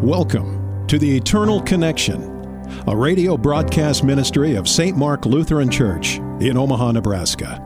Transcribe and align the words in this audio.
Welcome 0.00 0.86
to 0.88 0.98
the 0.98 1.16
Eternal 1.16 1.62
Connection, 1.62 2.20
a 2.88 2.96
radio 2.96 3.36
broadcast 3.36 4.02
ministry 4.02 4.56
of 4.56 4.68
St. 4.68 4.96
Mark 4.96 5.24
Lutheran 5.24 5.70
Church 5.70 6.16
in 6.40 6.56
Omaha, 6.56 6.92
Nebraska. 6.92 7.60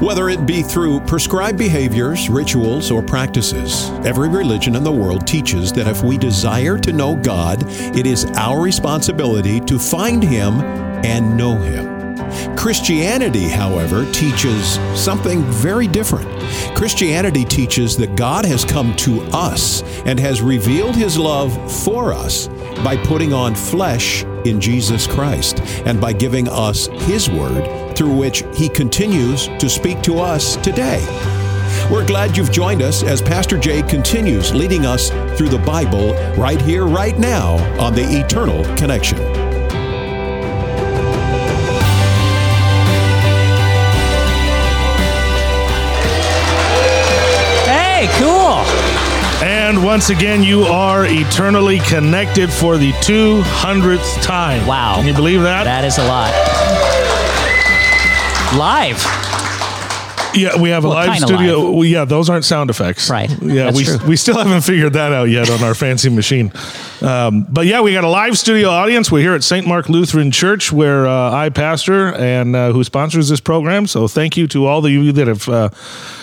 Whether 0.00 0.30
it 0.30 0.46
be 0.46 0.62
through 0.62 1.00
prescribed 1.00 1.58
behaviors, 1.58 2.30
rituals, 2.30 2.90
or 2.90 3.02
practices, 3.02 3.90
every 4.06 4.30
religion 4.30 4.74
in 4.74 4.84
the 4.84 4.90
world 4.90 5.26
teaches 5.26 5.70
that 5.74 5.86
if 5.86 6.02
we 6.02 6.16
desire 6.16 6.78
to 6.78 6.92
know 6.92 7.14
God, 7.14 7.62
it 7.96 8.06
is 8.06 8.24
our 8.36 8.60
responsibility 8.60 9.60
to 9.60 9.78
find 9.78 10.24
Him 10.24 10.54
and 11.04 11.36
know 11.36 11.56
Him. 11.56 11.91
Christianity, 12.62 13.48
however, 13.48 14.08
teaches 14.12 14.78
something 14.94 15.42
very 15.46 15.88
different. 15.88 16.30
Christianity 16.76 17.44
teaches 17.44 17.96
that 17.96 18.14
God 18.14 18.44
has 18.44 18.64
come 18.64 18.94
to 18.98 19.20
us 19.32 19.82
and 20.06 20.16
has 20.20 20.40
revealed 20.40 20.94
His 20.94 21.18
love 21.18 21.52
for 21.82 22.12
us 22.12 22.46
by 22.84 22.96
putting 22.98 23.32
on 23.32 23.56
flesh 23.56 24.22
in 24.44 24.60
Jesus 24.60 25.08
Christ 25.08 25.58
and 25.86 26.00
by 26.00 26.12
giving 26.12 26.46
us 26.48 26.86
His 26.86 27.28
Word 27.28 27.96
through 27.96 28.16
which 28.16 28.44
He 28.54 28.68
continues 28.68 29.48
to 29.58 29.68
speak 29.68 30.00
to 30.02 30.20
us 30.20 30.54
today. 30.54 31.04
We're 31.90 32.06
glad 32.06 32.36
you've 32.36 32.52
joined 32.52 32.80
us 32.80 33.02
as 33.02 33.20
Pastor 33.20 33.58
Jay 33.58 33.82
continues 33.82 34.54
leading 34.54 34.86
us 34.86 35.10
through 35.36 35.48
the 35.48 35.62
Bible 35.66 36.14
right 36.40 36.62
here, 36.62 36.86
right 36.86 37.18
now 37.18 37.54
on 37.80 37.92
the 37.92 38.04
Eternal 38.04 38.62
Connection. 38.76 39.61
Hey, 48.02 48.18
cool. 48.18 48.58
And 49.46 49.84
once 49.84 50.10
again, 50.10 50.42
you 50.42 50.62
are 50.62 51.04
eternally 51.06 51.78
connected 51.78 52.52
for 52.52 52.76
the 52.76 52.90
200th 52.94 54.20
time. 54.20 54.66
Wow. 54.66 54.96
Can 54.96 55.06
you 55.06 55.14
believe 55.14 55.42
that? 55.42 55.62
That 55.62 55.84
is 55.84 55.98
a 55.98 56.04
lot. 56.08 56.32
Live. 58.58 59.00
yeah, 60.34 60.60
we 60.60 60.70
have 60.70 60.84
a 60.84 60.88
Well, 60.88 60.96
live 60.96 61.18
studio. 61.20 61.60
live. 61.60 61.86
Yeah, 61.88 62.04
those 62.04 62.28
aren't 62.28 62.44
sound 62.44 62.70
effects. 62.70 63.08
Right. 63.08 63.30
Yeah, 63.40 63.66
That's 63.66 63.76
we, 63.76 63.84
true. 63.84 63.98
we 64.08 64.16
still 64.16 64.36
haven't 64.36 64.62
figured 64.62 64.94
that 64.94 65.12
out 65.12 65.28
yet 65.28 65.48
on 65.48 65.62
our 65.62 65.74
fancy 65.74 66.10
machine. 66.10 66.50
Um, 67.02 67.46
but 67.48 67.66
yeah, 67.66 67.82
we 67.82 67.92
got 67.92 68.02
a 68.02 68.08
live 68.08 68.36
studio 68.36 68.68
audience. 68.68 69.12
We're 69.12 69.20
here 69.22 69.34
at 69.34 69.44
St. 69.44 69.64
Mark 69.64 69.88
Lutheran 69.88 70.32
Church, 70.32 70.72
where 70.72 71.06
uh, 71.06 71.30
I 71.30 71.50
pastor 71.50 72.12
and 72.16 72.56
uh, 72.56 72.72
who 72.72 72.82
sponsors 72.82 73.28
this 73.28 73.38
program. 73.40 73.86
So 73.86 74.08
thank 74.08 74.36
you 74.36 74.48
to 74.48 74.66
all 74.66 74.84
of 74.84 74.90
you 74.90 75.12
that 75.12 75.28
have 75.28 75.48
uh, 75.48 75.68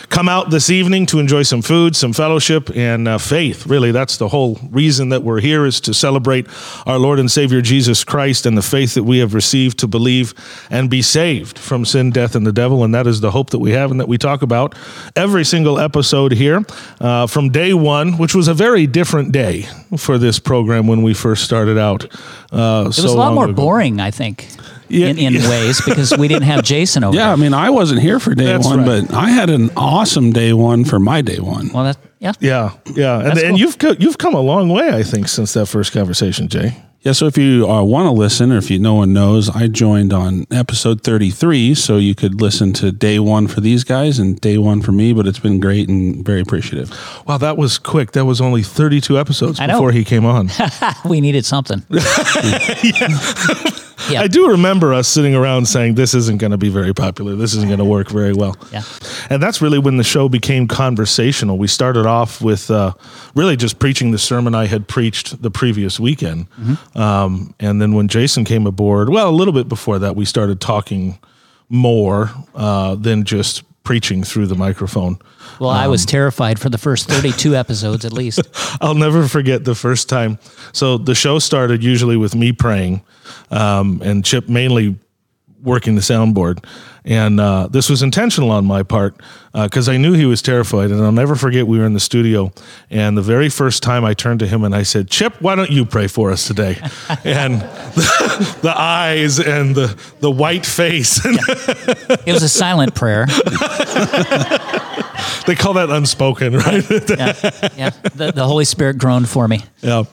come 0.09 0.27
out 0.27 0.49
this 0.49 0.69
evening 0.69 1.05
to 1.07 1.19
enjoy 1.19 1.43
some 1.43 1.61
food, 1.61 1.95
some 1.95 2.13
fellowship, 2.13 2.69
and 2.75 3.07
uh, 3.07 3.17
faith. 3.17 3.65
Really, 3.67 3.91
that's 3.91 4.17
the 4.17 4.27
whole 4.27 4.59
reason 4.71 5.09
that 5.09 5.23
we're 5.23 5.39
here 5.39 5.65
is 5.65 5.79
to 5.81 5.93
celebrate 5.93 6.47
our 6.85 6.97
Lord 6.97 7.19
and 7.19 7.29
Savior 7.31 7.61
Jesus 7.61 8.03
Christ 8.03 8.45
and 8.45 8.57
the 8.57 8.61
faith 8.61 8.95
that 8.95 9.03
we 9.03 9.19
have 9.19 9.33
received 9.33 9.79
to 9.79 9.87
believe 9.87 10.33
and 10.69 10.89
be 10.89 11.01
saved 11.01 11.57
from 11.59 11.85
sin, 11.85 12.11
death, 12.11 12.35
and 12.35 12.45
the 12.45 12.51
devil. 12.51 12.83
And 12.83 12.93
that 12.95 13.07
is 13.07 13.21
the 13.21 13.31
hope 13.31 13.51
that 13.51 13.59
we 13.59 13.71
have 13.71 13.91
and 13.91 13.99
that 13.99 14.07
we 14.07 14.17
talk 14.17 14.41
about 14.41 14.75
every 15.15 15.45
single 15.45 15.79
episode 15.79 16.31
here 16.33 16.63
uh, 16.99 17.27
from 17.27 17.49
day 17.49 17.73
one, 17.73 18.17
which 18.17 18.33
was 18.35 18.47
a 18.47 18.53
very 18.53 18.87
different 18.87 19.31
day 19.31 19.67
for 19.97 20.17
this 20.17 20.39
program 20.39 20.87
when 20.87 21.03
we 21.03 21.13
first 21.13 21.43
started 21.43 21.77
out. 21.77 22.05
Uh, 22.51 22.83
It 22.85 22.87
was 22.87 23.03
a 23.05 23.17
lot 23.17 23.33
more 23.33 23.47
boring, 23.47 23.99
I 23.99 24.11
think, 24.11 24.47
Yeah, 24.89 25.07
in, 25.07 25.17
in 25.17 25.33
yeah. 25.33 25.49
ways 25.49 25.81
because 25.81 26.17
we 26.17 26.27
didn't 26.27 26.43
have 26.43 26.63
Jason 26.63 27.03
over. 27.03 27.15
Yeah, 27.15 27.31
I 27.31 27.35
mean, 27.35 27.53
I 27.53 27.69
wasn't 27.69 28.01
here 28.01 28.19
for 28.19 28.33
day 28.35 28.45
That's 28.45 28.65
one, 28.65 28.79
right. 28.85 29.07
but 29.07 29.13
I 29.15 29.29
had 29.29 29.49
an 29.49 29.69
awesome 29.77 30.31
day 30.31 30.53
one 30.53 30.83
for 30.83 30.99
my 30.99 31.21
day 31.21 31.39
one. 31.39 31.69
Well, 31.73 31.83
that 31.85 31.97
yeah. 32.19 32.33
Yeah, 32.39 32.73
yeah, 32.95 33.19
and, 33.19 33.27
That's 33.27 33.43
and 33.43 33.57
you've 33.59 33.77
co- 33.77 33.95
you've 33.97 34.17
come 34.17 34.33
a 34.33 34.41
long 34.41 34.69
way, 34.69 34.89
I 34.89 35.03
think, 35.03 35.27
since 35.27 35.53
that 35.53 35.67
first 35.67 35.93
conversation, 35.93 36.47
Jay. 36.49 36.75
Yeah, 37.01 37.13
so 37.13 37.27
if 37.27 37.37
you 37.37 37.65
uh, 37.65 37.81
want 37.81 38.07
to 38.07 38.11
listen, 38.11 38.51
or 38.51 38.57
if 38.57 38.69
you 38.69 38.77
no 38.77 38.93
one 38.93 39.13
knows, 39.13 39.49
I 39.49 39.67
joined 39.67 40.11
on 40.11 40.45
episode 40.51 41.01
thirty-three, 41.01 41.75
so 41.75 41.95
you 41.95 42.13
could 42.13 42.41
listen 42.41 42.73
to 42.73 42.91
day 42.91 43.19
one 43.19 43.47
for 43.47 43.61
these 43.61 43.85
guys 43.85 44.19
and 44.19 44.39
day 44.41 44.57
one 44.57 44.81
for 44.81 44.91
me. 44.91 45.13
But 45.13 45.25
it's 45.25 45.39
been 45.39 45.61
great 45.61 45.87
and 45.87 46.25
very 46.25 46.41
appreciative. 46.41 46.91
Wow, 47.25 47.37
that 47.37 47.55
was 47.55 47.77
quick. 47.77 48.11
That 48.11 48.25
was 48.25 48.41
only 48.41 48.63
32 48.63 49.17
episodes 49.17 49.59
before 49.61 49.93
he 49.93 50.03
came 50.03 50.25
on. 50.25 50.49
We 51.05 51.21
needed 51.21 51.45
something. 51.45 51.85
Yeah. 51.89 53.69
I 54.17 54.27
do 54.27 54.49
remember 54.49 54.93
us 54.93 55.07
sitting 55.07 55.35
around 55.35 55.67
saying, 55.67 55.95
This 55.95 56.13
isn't 56.13 56.39
going 56.39 56.51
to 56.51 56.57
be 56.57 56.69
very 56.69 56.93
popular. 56.93 57.35
This 57.35 57.53
isn't 57.55 57.67
going 57.67 57.79
to 57.79 57.85
work 57.85 58.09
very 58.09 58.33
well. 58.33 58.55
Yeah. 58.71 58.83
And 59.29 59.41
that's 59.41 59.61
really 59.61 59.79
when 59.79 59.97
the 59.97 60.03
show 60.03 60.29
became 60.29 60.67
conversational. 60.67 61.57
We 61.57 61.67
started 61.67 62.05
off 62.05 62.41
with 62.41 62.71
uh, 62.71 62.93
really 63.35 63.55
just 63.55 63.79
preaching 63.79 64.11
the 64.11 64.17
sermon 64.17 64.55
I 64.55 64.65
had 64.65 64.87
preached 64.87 65.41
the 65.41 65.51
previous 65.51 65.99
weekend. 65.99 66.49
Mm-hmm. 66.51 66.97
Um, 66.99 67.53
and 67.59 67.81
then 67.81 67.93
when 67.93 68.07
Jason 68.07 68.45
came 68.45 68.65
aboard, 68.65 69.09
well, 69.09 69.29
a 69.29 69.31
little 69.31 69.53
bit 69.53 69.69
before 69.69 69.99
that, 69.99 70.15
we 70.15 70.25
started 70.25 70.59
talking 70.59 71.19
more 71.69 72.31
uh, 72.55 72.95
than 72.95 73.23
just 73.23 73.63
preaching 73.89 74.23
through 74.23 74.45
the 74.45 74.53
microphone. 74.53 75.17
Well, 75.59 75.71
I 75.71 75.85
Um, 75.85 75.89
was 75.91 76.05
terrified 76.05 76.59
for 76.59 76.69
the 76.69 76.77
first 76.77 77.09
32 77.09 77.55
episodes 77.55 78.05
at 78.05 78.13
least. 78.13 78.39
I'll 78.81 78.93
never 78.93 79.27
forget 79.27 79.65
the 79.65 79.73
first 79.73 80.07
time. 80.07 80.37
So 80.73 80.99
the 80.99 81.15
show 81.15 81.39
started 81.39 81.83
usually 81.83 82.15
with 82.15 82.35
me 82.35 82.51
praying, 82.51 83.01
um, 83.49 83.99
and 84.05 84.23
Chip 84.23 84.47
mainly 84.47 84.95
working 85.63 85.95
the 85.95 86.01
soundboard. 86.01 86.63
And 87.05 87.39
uh, 87.39 87.67
this 87.67 87.89
was 87.89 88.03
intentional 88.03 88.51
on 88.51 88.65
my 88.65 88.83
part 88.83 89.15
because 89.53 89.89
I 89.89 89.97
knew 89.97 90.13
he 90.13 90.25
was 90.25 90.41
terrified. 90.41 90.91
And 90.91 91.03
I'll 91.03 91.11
never 91.11 91.35
forget 91.35 91.65
we 91.67 91.79
were 91.79 91.85
in 91.85 91.93
the 91.93 91.99
studio, 91.99 92.51
and 92.89 93.17
the 93.17 93.21
very 93.21 93.49
first 93.49 93.81
time 93.83 94.05
I 94.05 94.13
turned 94.13 94.39
to 94.41 94.47
him 94.47 94.63
and 94.63 94.75
I 94.75 94.83
said, 94.83 95.09
"Chip, 95.09 95.41
why 95.41 95.55
don't 95.55 95.71
you 95.71 95.85
pray 95.85 96.07
for 96.07 96.31
us 96.31 96.45
today?" 96.45 96.77
and 97.23 97.61
the, 97.61 98.57
the 98.61 98.79
eyes 98.79 99.39
and 99.39 99.75
the 99.75 99.97
the 100.19 100.29
white 100.31 100.65
face, 100.65 101.23
and 101.25 101.39
It 102.25 102.33
was 102.33 102.43
a 102.43 102.49
silent 102.49 102.95
prayer. 102.95 103.25
they 105.49 105.55
call 105.55 105.73
that 105.73 105.89
unspoken, 105.89 106.53
right? 106.57 106.89
Yeah. 107.09 107.33
yeah. 107.75 107.89
The, 108.15 108.31
the 108.35 108.45
Holy 108.45 108.65
Spirit 108.65 108.97
groaned 108.97 109.27
for 109.27 109.47
me. 109.47 109.63
Yeah. 109.81 110.03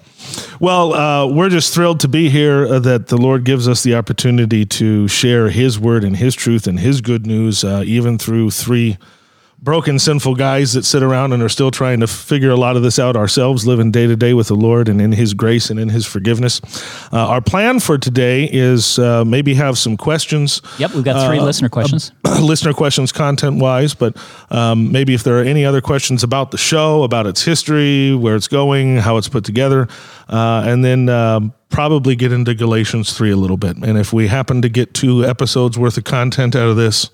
Well, 0.59 0.95
uh, 0.95 1.27
we're 1.27 1.51
just 1.51 1.75
thrilled 1.75 2.01
to 2.01 2.09
be 2.09 2.31
here 2.31 2.67
uh, 2.67 2.79
that 2.81 3.09
the 3.09 3.19
Lord 3.19 3.45
gives 3.45 3.69
us 3.69 3.83
the 3.83 3.95
opportunity 3.95 4.65
to 4.65 5.07
share 5.09 5.51
His 5.51 5.79
word 5.79 6.05
and 6.05 6.17
His 6.17 6.35
truth 6.35 6.67
and 6.67 6.81
His 6.81 7.01
good 7.01 7.27
news, 7.27 7.63
uh, 7.63 7.83
even 7.87 8.19
through 8.19 8.51
three 8.51 8.97
broken, 9.59 9.99
sinful 9.99 10.35
guys 10.35 10.75
that 10.75 10.85
sit 10.85 11.03
around 11.03 11.33
and 11.33 11.43
are 11.43 11.49
still 11.49 11.71
trying 11.71 11.99
to 12.01 12.07
figure 12.07 12.51
a 12.51 12.57
lot 12.57 12.77
of 12.77 12.83
this 12.83 12.99
out 12.99 13.17
ourselves, 13.17 13.67
living 13.67 13.91
day 13.91 14.07
to 14.07 14.15
day 14.15 14.33
with 14.35 14.49
the 14.49 14.55
Lord 14.55 14.89
and 14.89 15.01
in 15.01 15.13
His 15.13 15.35
grace 15.35 15.71
and 15.71 15.81
in 15.81 15.89
His 15.89 16.07
forgiveness. 16.07 16.61
Uh, 17.13 17.27
our 17.27 17.41
plan 17.41 17.81
for 17.81 17.99
today 17.99 18.49
is 18.53 18.99
uh, 18.99 19.25
maybe 19.25 19.55
have 19.55 19.77
some 19.79 19.97
questions 19.97 20.63
Yep, 20.79 20.95
we've 20.95 21.05
got 21.05 21.27
three 21.27 21.39
Uh, 21.39 21.45
listener 21.45 21.69
questions. 21.69 22.13
listener 22.41 22.73
questions 22.73 23.13
content 23.13 23.57
wise, 23.61 23.95
but 23.95 24.17
um, 24.51 24.93
maybe 24.93 25.15
if 25.15 25.25
there 25.25 25.39
are 25.41 25.45
any 25.45 25.65
other 25.65 25.81
questions 25.81 26.23
about 26.23 26.51
the 26.51 26.59
show, 26.59 27.03
about 27.03 27.27
its 27.27 27.43
history, 27.43 28.15
where 28.15 28.37
it's 28.37 28.49
going, 28.49 28.99
how 28.99 29.17
it's 29.17 29.29
put 29.29 29.45
together, 29.45 29.89
uh, 30.29 30.63
and 30.67 30.85
then 30.85 31.09
um, 31.09 31.53
probably 31.71 32.15
get 32.15 32.31
into 32.31 32.55
Galatians 32.55 33.13
3 33.17 33.31
a 33.33 33.37
little 33.37 33.57
bit. 33.57 33.77
And 33.79 33.99
if 33.99 34.13
we 34.13 34.29
happen 34.29 34.63
to 34.63 34.69
get 34.69 34.95
two 34.95 35.25
episodes 35.25 35.79
worth 35.79 35.97
of 35.97 36.05
content 36.05 36.55
out 36.55 36.69
of 36.69 36.77
this, 36.77 37.11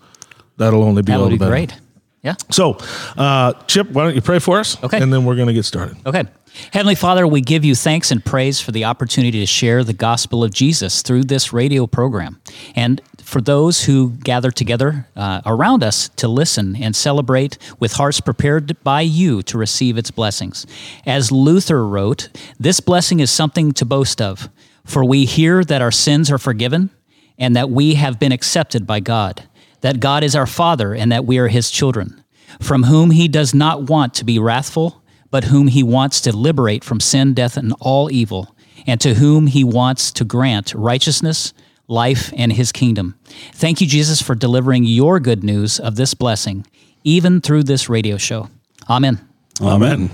that'll 0.59 0.83
only 0.83 1.03
be 1.03 1.13
That 1.13 1.21
would 1.21 1.27
the 1.29 1.31
be 1.31 1.39
better. 1.39 1.51
great. 1.51 1.75
Yeah. 2.23 2.35
So, 2.51 2.79
uh, 3.17 3.53
Chip, 3.67 3.91
why 3.91 4.05
don't 4.05 4.15
you 4.15 4.23
pray 4.23 4.39
for 4.39 4.61
us? 4.61 4.83
Okay. 4.83 5.01
And 5.01 5.13
then 5.13 5.25
we're 5.25 5.35
going 5.35 5.49
to 5.49 5.55
get 5.55 5.65
started. 5.65 5.97
Okay. 6.07 6.25
Heavenly 6.73 6.95
Father, 6.95 7.27
we 7.27 7.41
give 7.41 7.65
you 7.65 7.75
thanks 7.75 8.11
and 8.11 8.25
praise 8.25 8.61
for 8.61 8.73
the 8.73 8.85
opportunity 8.85 9.41
to 9.41 9.47
share 9.47 9.83
the 9.83 9.95
gospel 9.95 10.45
of 10.45 10.53
Jesus 10.53 11.03
through 11.03 11.25
this 11.25 11.53
radio 11.53 11.87
program. 11.87 12.41
And 12.77 13.01
for 13.23 13.41
those 13.41 13.85
who 13.85 14.11
gather 14.11 14.51
together 14.51 15.09
uh, 15.17 15.41
around 15.47 15.83
us 15.83 16.11
to 16.17 16.29
listen 16.29 16.77
and 16.77 16.95
celebrate 16.95 17.57
with 17.81 17.95
hearts 17.95 18.21
prepared 18.21 18.81
by 18.85 19.01
you 19.01 19.43
to 19.45 19.57
receive 19.57 19.97
its 19.97 20.11
blessings. 20.11 20.67
As 21.07 21.33
Luther 21.33 21.87
wrote, 21.87 22.29
this 22.61 22.81
blessing 22.81 23.21
is 23.21 23.31
something 23.31 23.73
to 23.73 23.87
boast 23.87 24.21
of, 24.21 24.51
for 24.85 25.05
we 25.05 25.25
hear 25.25 25.65
that 25.65 25.81
our 25.81 25.91
sins 25.91 26.31
are 26.31 26.39
forgiven 26.39 26.91
and 27.39 27.57
that 27.57 27.71
we 27.71 27.95
have 27.95 28.21
been 28.21 28.33
accepted 28.33 28.87
by 28.87 29.01
God, 29.01 29.49
that 29.83 30.01
God 30.01 30.25
is 30.25 30.35
our 30.35 30.47
Father 30.47 30.95
and 30.95 31.13
that 31.13 31.27
we 31.27 31.39
are 31.39 31.49
his 31.49 31.71
children, 31.71 32.25
from 32.61 32.85
whom 32.85 33.13
he 33.13 33.29
does 33.29 33.55
not 33.55 33.85
want 33.85 34.15
to 34.15 34.25
be 34.25 34.39
wrathful 34.39 35.03
but 35.33 35.45
whom 35.45 35.67
he 35.67 35.83
wants 35.83 36.21
to 36.21 36.37
liberate 36.37 36.85
from 36.85 37.01
sin, 37.01 37.33
death, 37.33 37.57
and 37.57 37.75
all 37.81 38.13
evil, 38.13 38.55
and 38.87 39.01
to 39.01 39.15
whom 39.15 39.49
he 39.49 39.65
wants 39.65 40.13
to 40.13 40.25
grant 40.25 40.75
righteousness, 40.75 41.55
life, 41.89 42.33
and 42.37 42.53
his 42.53 42.71
kingdom. 42.71 43.19
Thank 43.55 43.81
you, 43.81 43.87
Jesus, 43.87 44.21
for 44.21 44.35
delivering 44.35 44.85
your 44.85 45.19
good 45.19 45.43
news 45.43 45.81
of 45.81 45.97
this 45.97 46.13
blessing, 46.13 46.67
even 47.03 47.41
through 47.41 47.63
this 47.65 47.89
radio 47.89 48.19
show. 48.19 48.51
Amen. 48.91 49.27
Amen. 49.61 50.11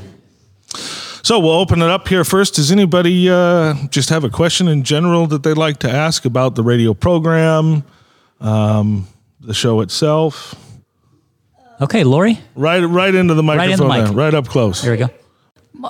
So 1.25 1.41
we'll 1.41 1.51
open 1.51 1.83
it 1.83 1.91
up 1.91 2.07
here 2.07 2.23
first. 2.23 2.55
Does 2.55 2.71
anybody 2.71 3.29
uh, 3.29 3.75
just 3.89 4.11
have 4.11 4.23
a 4.23 4.31
question 4.31 4.69
in 4.69 4.85
general 4.85 5.27
that 5.27 5.43
they'd 5.43 5.59
like 5.59 5.79
to 5.81 5.91
ask 5.91 6.25
about 6.25 6.55
the 6.55 6.63
radio 6.63 6.95
program, 6.95 7.83
um, 8.41 9.09
the 9.41 9.55
show 9.55 9.81
itself? 9.81 10.55
Okay, 11.81 12.03
Lori, 12.05 12.41
Right, 12.57 12.81
right 12.81 13.15
into 13.15 13.35
the 13.35 13.43
microphone, 13.43 13.71
into 13.73 13.83
the 13.85 13.89
mic. 13.89 14.05
there, 14.07 14.13
right 14.15 14.35
up 14.35 14.49
close. 14.49 14.83
here 14.83 14.93
we 14.93 14.99
go. 14.99 15.09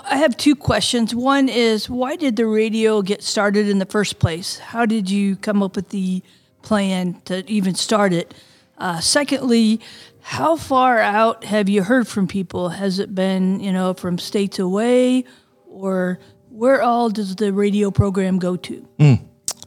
I 0.04 0.18
have 0.18 0.36
two 0.36 0.54
questions. 0.54 1.14
One 1.14 1.48
is 1.48 1.88
why 1.88 2.16
did 2.16 2.36
the 2.36 2.44
radio 2.46 3.00
get 3.00 3.22
started 3.22 3.68
in 3.70 3.78
the 3.78 3.86
first 3.86 4.18
place? 4.18 4.58
How 4.58 4.84
did 4.84 5.08
you 5.08 5.36
come 5.36 5.62
up 5.62 5.76
with 5.76 5.88
the 5.88 6.22
plan 6.60 7.22
to 7.24 7.48
even 7.50 7.74
start 7.74 8.12
it? 8.12 8.34
Uh, 8.76 9.00
secondly, 9.00 9.80
how 10.20 10.56
far 10.56 10.98
out 10.98 11.44
have 11.44 11.70
you 11.70 11.82
heard 11.82 12.06
from 12.06 12.28
people? 12.28 12.68
Has 12.68 12.98
it 12.98 13.14
been, 13.14 13.60
you 13.60 13.72
know, 13.72 13.94
from 13.94 14.18
states 14.18 14.58
away 14.58 15.24
or 15.66 16.18
where 16.50 16.82
all 16.82 17.08
does 17.08 17.36
the 17.36 17.50
radio 17.54 17.90
program 17.90 18.38
go 18.38 18.56
to? 18.56 18.86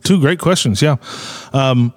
Two 0.03 0.19
great 0.19 0.37
questions. 0.39 0.83
Yeah. 0.83 0.97
Um, 1.51 1.93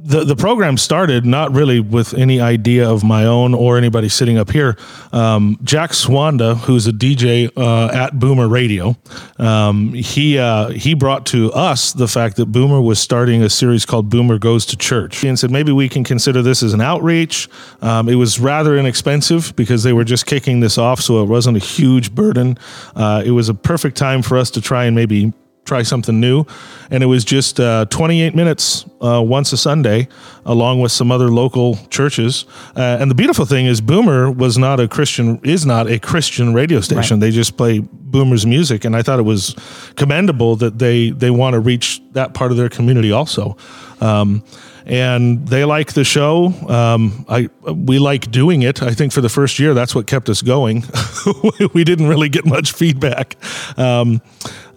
the, 0.00 0.24
the 0.24 0.36
program 0.36 0.76
started 0.76 1.26
not 1.26 1.52
really 1.52 1.80
with 1.80 2.14
any 2.14 2.40
idea 2.40 2.88
of 2.88 3.02
my 3.02 3.24
own 3.24 3.52
or 3.52 3.76
anybody 3.76 4.08
sitting 4.08 4.38
up 4.38 4.50
here. 4.50 4.76
Um, 5.12 5.58
Jack 5.64 5.90
Swanda, 5.90 6.56
who's 6.56 6.86
a 6.86 6.92
DJ 6.92 7.50
uh, 7.56 7.92
at 7.92 8.18
Boomer 8.18 8.48
Radio, 8.48 8.96
um, 9.38 9.92
he 9.92 10.38
uh, 10.38 10.68
he 10.68 10.94
brought 10.94 11.26
to 11.26 11.52
us 11.52 11.92
the 11.92 12.06
fact 12.06 12.36
that 12.36 12.46
Boomer 12.46 12.80
was 12.80 13.00
starting 13.00 13.42
a 13.42 13.50
series 13.50 13.84
called 13.84 14.08
Boomer 14.08 14.38
Goes 14.38 14.64
to 14.66 14.76
Church, 14.76 15.24
and 15.24 15.38
said 15.38 15.50
maybe 15.50 15.72
we 15.72 15.88
can 15.88 16.04
consider 16.04 16.42
this 16.42 16.62
as 16.62 16.72
an 16.72 16.80
outreach. 16.80 17.48
Um, 17.82 18.08
it 18.08 18.14
was 18.14 18.38
rather 18.38 18.76
inexpensive 18.76 19.54
because 19.56 19.82
they 19.82 19.92
were 19.92 20.04
just 20.04 20.26
kicking 20.26 20.60
this 20.60 20.78
off, 20.78 21.00
so 21.00 21.22
it 21.22 21.26
wasn't 21.26 21.56
a 21.56 21.60
huge 21.60 22.14
burden. 22.14 22.56
Uh, 22.94 23.22
it 23.26 23.32
was 23.32 23.48
a 23.48 23.54
perfect 23.54 23.96
time 23.96 24.22
for 24.22 24.38
us 24.38 24.50
to 24.52 24.60
try 24.60 24.84
and 24.84 24.94
maybe 24.94 25.32
try 25.68 25.82
something 25.82 26.18
new. 26.18 26.44
And 26.90 27.02
it 27.02 27.06
was 27.06 27.24
just 27.24 27.60
uh, 27.60 27.84
28 27.90 28.34
minutes 28.34 28.86
uh, 29.00 29.22
once 29.24 29.52
a 29.52 29.56
Sunday, 29.56 30.08
along 30.44 30.80
with 30.80 30.90
some 30.90 31.12
other 31.12 31.28
local 31.28 31.76
churches. 31.90 32.46
Uh, 32.74 32.98
and 33.00 33.10
the 33.10 33.14
beautiful 33.14 33.44
thing 33.44 33.66
is, 33.66 33.80
Boomer 33.80 34.30
was 34.30 34.58
not 34.58 34.80
a 34.80 34.88
Christian, 34.88 35.40
is 35.44 35.66
not 35.66 35.86
a 35.86 35.98
Christian 35.98 36.54
radio 36.54 36.80
station. 36.80 37.20
They 37.20 37.30
just 37.30 37.56
play 37.56 37.80
Boomer's 37.80 38.46
music, 38.46 38.84
and 38.84 38.96
I 38.96 39.02
thought 39.02 39.18
it 39.18 39.24
was 39.24 39.54
commendable 39.96 40.56
that 40.56 40.78
they 40.78 41.10
they 41.10 41.30
want 41.30 41.54
to 41.54 41.60
reach 41.60 42.00
that 42.12 42.34
part 42.34 42.50
of 42.50 42.56
their 42.56 42.70
community 42.70 43.12
also. 43.12 43.56
Um, 44.00 44.42
and 44.88 45.46
they 45.46 45.66
like 45.66 45.92
the 45.92 46.02
show. 46.02 46.46
Um, 46.68 47.26
I 47.28 47.50
we 47.70 47.98
like 47.98 48.30
doing 48.30 48.62
it. 48.62 48.82
I 48.82 48.92
think 48.92 49.12
for 49.12 49.20
the 49.20 49.28
first 49.28 49.58
year, 49.58 49.74
that's 49.74 49.94
what 49.94 50.06
kept 50.06 50.28
us 50.30 50.40
going. 50.40 50.84
we 51.74 51.84
didn't 51.84 52.08
really 52.08 52.30
get 52.30 52.46
much 52.46 52.72
feedback, 52.72 53.36
um, 53.78 54.22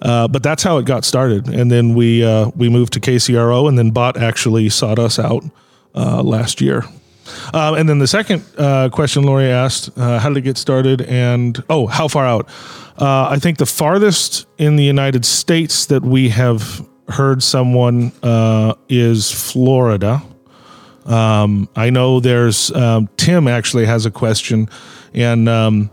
uh, 0.02 0.28
but 0.28 0.44
that's 0.44 0.64
how 0.64 0.78
it 0.78 0.86
got 0.86 1.06
started. 1.06 1.48
And 1.48 1.72
then 1.72 1.96
we 1.96 2.24
uh, 2.24 2.52
we 2.56 2.68
moved 2.68 2.94
to 2.94 3.00
KCRO, 3.00 3.70
and 3.70 3.78
then 3.78 3.92
Bot 3.92 4.18
actually 4.18 4.68
sought 4.70 5.00
us 5.00 5.18
out 5.18 5.44
uh, 5.96 6.22
last 6.22 6.60
year. 6.60 6.84
Uh, 7.54 7.76
and 7.78 7.88
then 7.88 8.00
the 8.00 8.08
second 8.08 8.44
uh, 8.58 8.90
question 8.90 9.24
Lori 9.24 9.46
asked, 9.46 9.98
uh, 9.98 10.20
how 10.20 10.28
did 10.28 10.40
it 10.40 10.42
get 10.42 10.58
started? 10.58 11.02
And 11.04 11.64
oh, 11.70 11.88
how 11.88 12.10
far 12.10 12.26
out? 12.26 12.50
I 12.98 13.40
think 13.40 13.58
the 13.58 13.66
farthest 13.66 14.46
in 14.60 14.76
the 14.76 14.84
United 14.84 15.26
States 15.26 15.88
that 15.88 16.04
we 16.04 16.30
have 16.30 16.86
heard 17.12 17.44
someone 17.44 18.12
uh, 18.24 18.74
is 18.90 19.32
Florida. 19.32 20.22
Um, 21.06 21.68
I 21.76 21.90
know 21.90 22.20
there's 22.20 22.72
um, 22.72 23.10
Tim 23.18 23.48
actually 23.48 23.86
has 23.86 24.06
a 24.06 24.12
question, 24.12 24.70
and 25.14 25.50
um, 25.50 25.90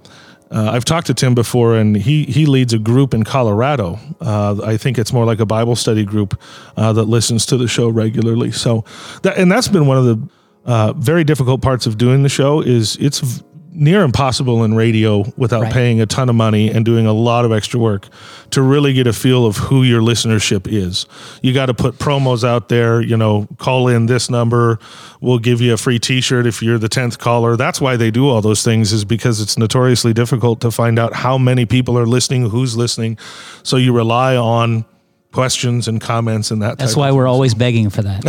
uh, 0.50 0.70
I've 0.73 0.85
talked 0.85 1.06
to 1.09 1.15
Tim 1.15 1.35
before, 1.35 1.76
and 1.76 1.97
he 1.97 2.25
he 2.25 2.47
leads 2.47 2.73
a 2.73 2.79
group 2.79 3.15
in 3.15 3.25
Colorado. 3.25 3.99
Uh, 4.20 4.61
I 4.65 4.76
think 4.76 4.99
it's 4.99 5.12
more 5.12 5.25
like 5.25 5.41
a 5.41 5.47
Bible 5.47 5.76
study 5.76 6.05
group 6.05 6.41
uh, 6.76 6.93
that 6.93 7.05
listens 7.05 7.47
to 7.47 7.56
the 7.56 7.69
show 7.69 7.88
regularly. 7.88 8.50
So, 8.53 8.85
that 9.23 9.38
and 9.38 9.50
that's 9.50 9.69
been 9.69 9.87
one 9.87 9.99
of 9.99 10.05
the 10.05 10.29
uh, 10.64 10.93
very 10.94 11.25
difficult 11.25 11.62
parts 11.62 11.87
of 11.87 11.99
doing 11.99 12.23
the 12.23 12.29
show. 12.29 12.61
Is 12.61 12.97
it's 12.97 13.43
near 13.70 14.03
impossible 14.03 14.65
in 14.65 14.75
radio 14.75 15.25
without 15.37 15.62
Right. 15.65 15.73
paying 15.73 16.00
a 16.00 16.06
ton 16.06 16.29
of 16.29 16.35
money 16.35 16.70
and 16.70 16.85
doing 16.85 17.06
a 17.06 17.12
lot 17.12 17.44
of 17.44 17.53
extra 17.53 17.79
work 17.79 18.09
to 18.50 18.62
really 18.62 18.93
get 18.93 19.06
a 19.06 19.12
feel 19.12 19.44
of 19.47 19.56
who 19.59 19.82
your 19.82 20.00
listenership 20.00 20.67
is. 20.67 21.06
You 21.43 21.53
got 21.53 21.67
to 21.67 21.75
put 21.75 21.99
promos 21.99 22.44
out 22.44 22.69
there, 22.70 23.00
you 23.00 23.17
know, 23.17 23.47
call 23.59 23.88
in 23.88 24.06
this 24.06 24.31
number, 24.31 24.79
we'll 25.20 25.38
give 25.38 25.61
you 25.61 25.75
a 25.75 25.76
free 25.76 25.99
t-shirt 25.99 26.47
if 26.47 26.62
you're 26.62 26.79
the 26.79 26.88
10th 26.88 27.19
caller. 27.19 27.56
That's 27.56 27.81
why 27.81 27.97
they 27.97 28.11
do 28.11 28.29
all 28.29 28.41
those 28.41 28.62
things 28.62 28.93
is 28.93 29.05
because 29.05 29.41
it's 29.41 29.59
notoriously 29.59 30.12
difficult 30.14 30.61
to 30.62 30.71
find 30.71 30.99
out 30.99 31.12
how 31.14 31.37
many 31.37 31.67
people 31.67 31.99
are 31.99 32.06
listening, 32.06 32.49
who's 32.50 32.76
listening. 32.76 33.19
So 33.62 33.76
you 33.76 33.93
rely 33.93 34.35
on 34.37 34.87
questions 35.32 35.88
and 35.88 36.00
comments 36.00 36.50
and 36.50 36.62
that 36.62 36.78
That's 36.78 36.96
why 36.96 37.12
we're 37.12 37.26
always 37.26 37.54
begging 37.54 37.90
for 37.90 38.02
that. 38.02 38.25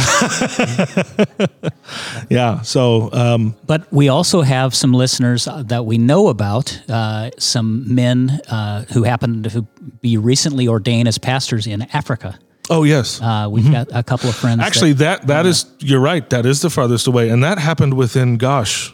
yeah. 2.29 2.61
So 2.61 3.09
um, 3.13 3.55
But 3.65 3.91
we 3.91 4.09
also 4.09 4.41
have 4.41 4.75
some 4.75 4.93
listeners 4.93 5.47
uh, 5.47 5.63
that 5.67 5.85
we 5.85 5.97
know 5.97 6.27
about, 6.27 6.79
uh, 6.89 7.31
some 7.37 7.93
men 7.95 8.41
uh, 8.49 8.83
who 8.93 9.03
happen 9.03 9.43
to 9.43 9.61
be 10.01 10.17
recently 10.17 10.67
ordained 10.67 11.07
as 11.07 11.17
pastors 11.17 11.67
in 11.67 11.83
Africa. 11.93 12.37
oh 12.69 12.83
yes. 12.83 13.21
Uh, 13.21 13.47
we've 13.49 13.71
got 13.71 13.87
a 13.93 14.03
couple 14.03 14.29
of 14.29 14.35
friends. 14.35 14.57
that- 14.57 14.63
Mm-hmm. 14.63 14.67
Actually, 14.67 14.93
that 14.93 15.27
that 15.27 15.45
is 15.45 15.65
you're 15.79 16.01
right. 16.01 16.29
That 16.29 16.45
is 16.45 16.61
the 16.61 16.69
farthest 16.69 17.07
away, 17.07 17.29
and 17.29 17.43
that 17.43 17.57
happened 17.59 17.93
within 17.95 18.37
gosh, 18.37 18.93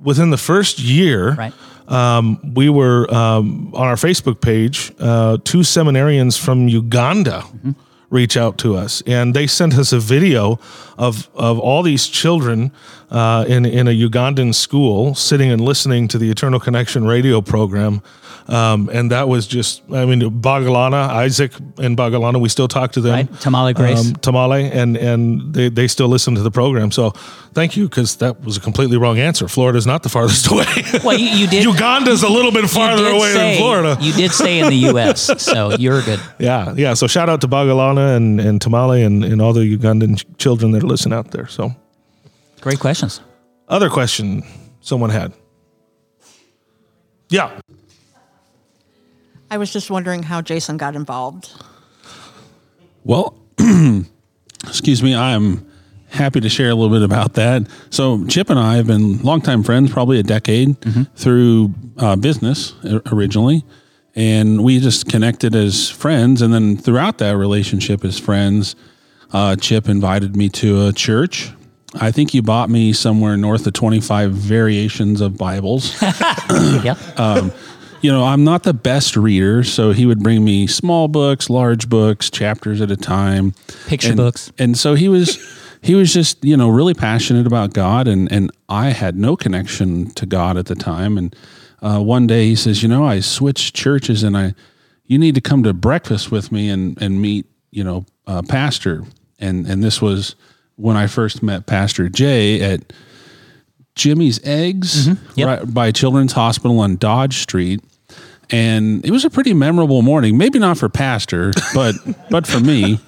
within 0.00 0.30
the 0.30 0.38
first 0.38 0.78
year. 0.78 1.34
Right. 1.34 1.52
Um, 1.88 2.38
we 2.54 2.68
were 2.70 3.12
um, 3.14 3.70
on 3.74 3.86
our 3.86 3.96
Facebook 3.96 4.40
page. 4.40 4.92
Uh, 4.98 5.38
two 5.44 5.58
seminarians 5.62 6.38
from 6.38 6.68
Uganda 6.68 7.42
Mm-hmm. 7.42 7.72
reach 8.10 8.36
out 8.36 8.58
to 8.58 8.76
us, 8.76 9.02
and 9.06 9.34
they 9.34 9.46
sent 9.46 9.74
us 9.74 9.92
a 9.92 9.98
video 9.98 10.58
of 10.98 11.28
of 11.34 11.58
all 11.58 11.82
these 11.82 12.06
children 12.08 12.70
uh, 13.14 13.44
in 13.48 13.64
in 13.64 13.86
a 13.88 13.92
Ugandan 13.92 14.52
school 14.54 15.14
sitting 15.14 15.50
and 15.50 15.60
listening 15.60 16.08
to 16.08 16.18
the 16.18 16.30
Eternal 16.30 16.58
Connection 16.60 17.06
radio 17.06 17.40
program. 17.40 18.02
Um, 18.46 18.90
and 18.92 19.10
that 19.10 19.26
was 19.26 19.46
just, 19.46 19.80
I 19.90 20.04
mean, 20.04 20.20
Bagalana, 20.20 21.08
Isaac 21.08 21.52
and 21.78 21.96
Bagalana, 21.96 22.38
we 22.38 22.50
still 22.50 22.68
talk 22.68 22.92
to 22.92 23.00
them. 23.00 23.12
Right. 23.14 23.40
Tamale 23.40 23.72
Grace. 23.72 24.08
Um, 24.08 24.16
Tamale, 24.16 24.70
and 24.70 24.98
and 24.98 25.54
they, 25.54 25.70
they 25.70 25.88
still 25.88 26.08
listen 26.08 26.34
to 26.34 26.42
the 26.42 26.50
program. 26.50 26.90
So 26.90 27.12
thank 27.54 27.74
you, 27.74 27.88
because 27.88 28.16
that 28.16 28.42
was 28.44 28.58
a 28.58 28.60
completely 28.60 28.98
wrong 28.98 29.18
answer. 29.18 29.48
Florida's 29.48 29.86
not 29.86 30.02
the 30.02 30.10
farthest 30.10 30.46
away. 30.52 30.66
well, 31.02 31.16
you, 31.18 31.30
you 31.30 31.46
did. 31.46 31.64
Uganda's 31.64 32.22
a 32.22 32.28
little 32.28 32.52
bit 32.52 32.68
farther 32.68 33.06
away 33.08 33.32
say- 33.32 33.38
than 33.38 33.56
Florida. 33.56 33.96
You 33.98 34.12
did 34.12 34.30
say 34.32 34.58
in 34.58 34.68
the 34.68 34.76
U.S., 34.92 35.42
so 35.42 35.70
you're 35.78 36.02
good. 36.02 36.20
yeah, 36.38 36.74
yeah. 36.76 36.92
So 36.92 37.06
shout 37.06 37.30
out 37.30 37.40
to 37.40 37.48
Bagalana 37.48 38.14
and, 38.14 38.40
and 38.40 38.60
Tamale 38.60 39.04
and, 39.04 39.24
and 39.24 39.40
all 39.40 39.54
the 39.54 39.64
Ugandan 39.78 40.18
ch- 40.18 40.26
children 40.36 40.72
that 40.72 40.82
listen 40.82 41.14
out 41.14 41.30
there. 41.30 41.46
So 41.46 41.74
Great 42.64 42.80
questions. 42.80 43.20
other 43.68 43.90
question 43.90 44.42
someone 44.80 45.10
had. 45.10 45.34
Yeah. 47.28 47.60
I 49.50 49.58
was 49.58 49.70
just 49.70 49.90
wondering 49.90 50.22
how 50.22 50.40
Jason 50.40 50.78
got 50.78 50.96
involved. 50.96 51.52
Well, 53.04 53.36
excuse 54.66 55.02
me, 55.02 55.14
I'm 55.14 55.70
happy 56.08 56.40
to 56.40 56.48
share 56.48 56.70
a 56.70 56.74
little 56.74 56.96
bit 56.96 57.02
about 57.02 57.34
that. 57.34 57.68
So, 57.90 58.24
Chip 58.28 58.48
and 58.48 58.58
I 58.58 58.76
have 58.76 58.86
been 58.86 59.20
longtime 59.20 59.62
friends, 59.62 59.92
probably 59.92 60.18
a 60.18 60.22
decade 60.22 60.78
through 61.16 61.74
uh, 61.98 62.16
business 62.16 62.72
originally. 63.12 63.62
And 64.14 64.64
we 64.64 64.80
just 64.80 65.06
connected 65.10 65.54
as 65.54 65.90
friends. 65.90 66.40
And 66.40 66.54
then 66.54 66.78
throughout 66.78 67.18
that 67.18 67.36
relationship 67.36 68.06
as 68.06 68.18
friends, 68.18 68.74
uh, 69.34 69.54
Chip 69.56 69.86
invited 69.86 70.34
me 70.34 70.48
to 70.48 70.86
a 70.86 70.92
church. 70.94 71.52
I 72.00 72.10
think 72.10 72.34
you 72.34 72.42
bought 72.42 72.70
me 72.70 72.92
somewhere 72.92 73.36
north 73.36 73.66
of 73.66 73.72
25 73.72 74.32
variations 74.32 75.20
of 75.20 75.36
Bibles 75.36 76.00
Yeah. 76.50 76.96
you 78.00 78.12
know, 78.12 78.24
I'm 78.24 78.44
not 78.44 78.64
the 78.64 78.74
best 78.74 79.16
reader, 79.16 79.64
so 79.64 79.92
he 79.92 80.04
would 80.04 80.22
bring 80.22 80.44
me 80.44 80.66
small 80.66 81.08
books, 81.08 81.48
large 81.48 81.88
books, 81.88 82.28
chapters 82.30 82.82
at 82.82 82.90
a 82.90 82.96
time, 82.96 83.54
Picture 83.86 84.08
and, 84.08 84.16
books. 84.18 84.52
And 84.58 84.76
so 84.76 84.94
he 84.94 85.08
was, 85.08 85.38
he 85.80 85.94
was 85.94 86.12
just, 86.12 86.44
you 86.44 86.56
know, 86.56 86.68
really 86.68 86.92
passionate 86.92 87.46
about 87.46 87.72
God, 87.72 88.06
and 88.06 88.30
and 88.30 88.50
I 88.68 88.90
had 88.90 89.16
no 89.16 89.36
connection 89.36 90.10
to 90.12 90.26
God 90.26 90.58
at 90.58 90.66
the 90.66 90.74
time. 90.74 91.16
And 91.16 91.34
uh, 91.80 92.00
one 92.00 92.26
day 92.26 92.46
he 92.46 92.56
says, 92.56 92.82
you 92.82 92.88
know, 92.88 93.04
I 93.06 93.20
switched 93.20 93.74
churches, 93.74 94.22
and 94.22 94.36
I, 94.36 94.54
you 95.06 95.18
need 95.18 95.34
to 95.36 95.40
come 95.40 95.62
to 95.62 95.72
breakfast 95.72 96.30
with 96.30 96.52
me 96.52 96.68
and 96.68 97.00
and 97.00 97.22
meet, 97.22 97.46
you 97.70 97.84
know, 97.84 98.04
uh, 98.26 98.42
pastor. 98.42 99.04
And 99.38 99.66
and 99.66 99.82
this 99.82 100.02
was 100.02 100.36
when 100.76 100.96
I 100.96 101.06
first 101.06 101.42
met 101.42 101.66
Pastor 101.66 102.08
Jay 102.08 102.60
at 102.60 102.92
Jimmy's 103.94 104.40
Eggs 104.44 105.08
mm-hmm. 105.08 105.30
Yep. 105.36 105.46
right 105.46 105.74
by 105.74 105.92
Children's 105.92 106.32
Hospital 106.32 106.80
on 106.80 106.96
Dodge 106.96 107.38
Street. 107.38 107.80
And 108.50 109.04
it 109.04 109.10
was 109.10 109.24
a 109.24 109.30
pretty 109.30 109.54
memorable 109.54 110.02
morning. 110.02 110.36
Maybe 110.36 110.58
not 110.58 110.76
for 110.78 110.88
Pastor, 110.88 111.52
but 111.74 111.94
but 112.30 112.46
for 112.46 112.60
me. 112.60 113.00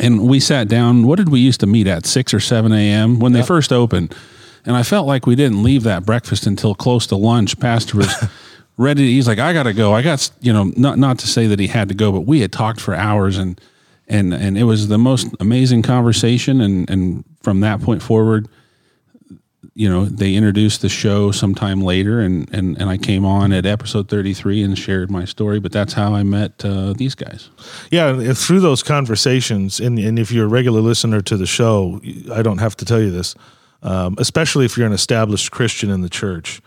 And 0.00 0.28
we 0.28 0.40
sat 0.40 0.68
down. 0.68 1.06
What 1.06 1.16
did 1.16 1.28
we 1.28 1.40
used 1.40 1.60
to 1.60 1.66
meet 1.66 1.86
at? 1.86 2.06
Six 2.06 2.32
or 2.34 2.40
seven 2.40 2.72
a.m. 2.72 3.18
when 3.18 3.32
they 3.32 3.42
first 3.42 3.72
opened. 3.72 4.14
And 4.64 4.74
I 4.74 4.82
felt 4.82 5.06
like 5.06 5.26
we 5.26 5.36
didn't 5.36 5.62
leave 5.62 5.84
that 5.84 6.04
breakfast 6.04 6.46
until 6.46 6.74
close 6.74 7.06
to 7.08 7.16
lunch. 7.16 7.58
Pastor 7.60 7.98
was 7.98 8.28
ready. 8.76 9.12
He's 9.12 9.28
like, 9.28 9.38
I 9.38 9.52
gotta 9.52 9.72
go. 9.72 9.92
I 9.92 10.02
got 10.02 10.28
you 10.40 10.52
know 10.52 10.72
not 10.76 10.98
not 10.98 11.18
to 11.20 11.26
say 11.26 11.46
that 11.46 11.60
he 11.60 11.66
had 11.66 11.88
to 11.88 11.94
go, 11.94 12.10
but 12.10 12.22
we 12.22 12.40
had 12.40 12.52
talked 12.52 12.80
for 12.80 12.94
hours 12.94 13.38
and 13.38 13.60
and 14.08 14.32
and 14.32 14.56
it 14.56 14.64
was 14.64 14.88
the 14.88 14.98
most 14.98 15.28
amazing 15.40 15.82
conversation. 15.82 16.60
And 16.60 16.88
and 16.90 17.24
from 17.42 17.60
that 17.60 17.80
point 17.80 18.02
forward, 18.02 18.48
you 19.74 19.90
know, 19.90 20.06
they 20.06 20.34
introduced 20.34 20.80
the 20.82 20.88
show 20.88 21.30
sometime 21.32 21.82
later, 21.82 22.20
and 22.20 22.52
and 22.54 22.80
and 22.80 22.88
I 22.88 22.96
came 22.96 23.24
on 23.24 23.52
at 23.52 23.66
episode 23.66 24.08
thirty 24.08 24.32
three 24.32 24.62
and 24.62 24.78
shared 24.78 25.10
my 25.10 25.24
story. 25.24 25.60
But 25.60 25.72
that's 25.72 25.92
how 25.92 26.14
I 26.14 26.22
met 26.22 26.64
uh, 26.64 26.92
these 26.92 27.14
guys. 27.14 27.50
Yeah, 27.90 28.32
through 28.32 28.60
those 28.60 28.82
conversations, 28.82 29.80
and, 29.80 29.98
and 29.98 30.18
if 30.18 30.32
you're 30.32 30.46
a 30.46 30.48
regular 30.48 30.80
listener 30.80 31.20
to 31.22 31.36
the 31.36 31.46
show, 31.46 32.00
I 32.32 32.42
don't 32.42 32.58
have 32.58 32.76
to 32.76 32.84
tell 32.84 33.00
you 33.00 33.10
this, 33.10 33.34
um, 33.82 34.14
especially 34.18 34.64
if 34.64 34.76
you're 34.76 34.86
an 34.86 34.92
established 34.92 35.50
Christian 35.50 35.90
in 35.90 36.00
the 36.00 36.10
church. 36.10 36.60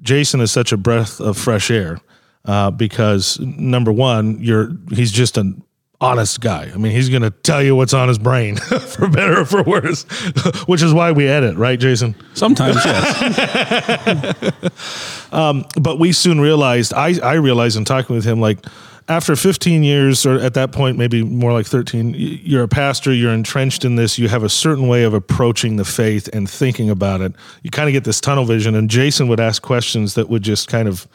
Jason 0.00 0.40
is 0.40 0.52
such 0.52 0.72
a 0.72 0.76
breath 0.76 1.20
of 1.20 1.36
fresh 1.38 1.70
air 1.70 1.98
uh, 2.44 2.70
because 2.70 3.40
number 3.40 3.92
one, 3.92 4.38
you're 4.40 4.72
he's 4.90 5.12
just 5.12 5.38
an 5.38 5.63
honest 6.00 6.40
guy. 6.40 6.70
I 6.72 6.76
mean, 6.76 6.92
he's 6.92 7.08
going 7.08 7.22
to 7.22 7.30
tell 7.30 7.62
you 7.62 7.74
what's 7.76 7.94
on 7.94 8.08
his 8.08 8.18
brain, 8.18 8.56
for 8.96 9.08
better 9.08 9.40
or 9.40 9.44
for 9.44 9.62
worse, 9.62 10.02
which 10.66 10.82
is 10.82 10.92
why 10.92 11.12
we 11.12 11.28
edit, 11.28 11.56
right, 11.56 11.78
Jason? 11.78 12.14
Sometimes, 12.34 12.76
yes. 12.84 14.52
Um, 15.34 15.64
but 15.80 15.98
we 15.98 16.12
soon 16.12 16.40
realized 16.40 16.94
I, 16.94 17.18
I 17.20 17.34
realized 17.34 17.76
in 17.76 17.84
talking 17.84 18.14
with 18.14 18.24
him 18.24 18.40
like 18.40 18.64
after 19.08 19.34
15 19.34 19.82
years 19.82 20.24
or 20.24 20.38
at 20.38 20.54
that 20.54 20.70
point 20.70 20.96
maybe 20.96 21.24
more 21.24 21.52
like 21.52 21.66
13 21.66 22.14
you're 22.16 22.62
a 22.62 22.68
pastor 22.68 23.12
you're 23.12 23.32
entrenched 23.32 23.84
in 23.84 23.96
this 23.96 24.16
you 24.16 24.28
have 24.28 24.44
a 24.44 24.48
certain 24.48 24.86
way 24.86 25.02
of 25.02 25.12
approaching 25.12 25.74
the 25.74 25.84
faith 25.84 26.28
and 26.32 26.48
thinking 26.48 26.88
about 26.88 27.20
it 27.20 27.34
you 27.62 27.70
kind 27.70 27.88
of 27.88 27.92
get 27.92 28.04
this 28.04 28.20
tunnel 28.20 28.44
vision 28.44 28.76
and 28.76 28.88
jason 28.88 29.26
would 29.26 29.40
ask 29.40 29.60
questions 29.60 30.14
that 30.14 30.28
would 30.28 30.42
just 30.42 30.68
kind 30.68 30.86
of 30.86 31.08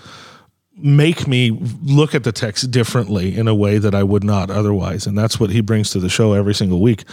make 0.82 1.28
me 1.28 1.52
look 1.84 2.16
at 2.16 2.24
the 2.24 2.32
text 2.32 2.72
differently 2.72 3.38
in 3.38 3.48
a 3.48 3.56
way 3.56 3.78
that 3.78 3.94
I 3.94 4.04
would 4.04 4.24
not 4.24 4.50
otherwise, 4.50 5.08
and 5.08 5.18
that's 5.18 5.40
what 5.40 5.50
he 5.50 5.62
brings 5.62 5.92
to 5.92 6.00
the 6.00 6.10
show 6.10 6.34
every 6.34 6.54
single 6.54 6.82
week. 6.82 7.04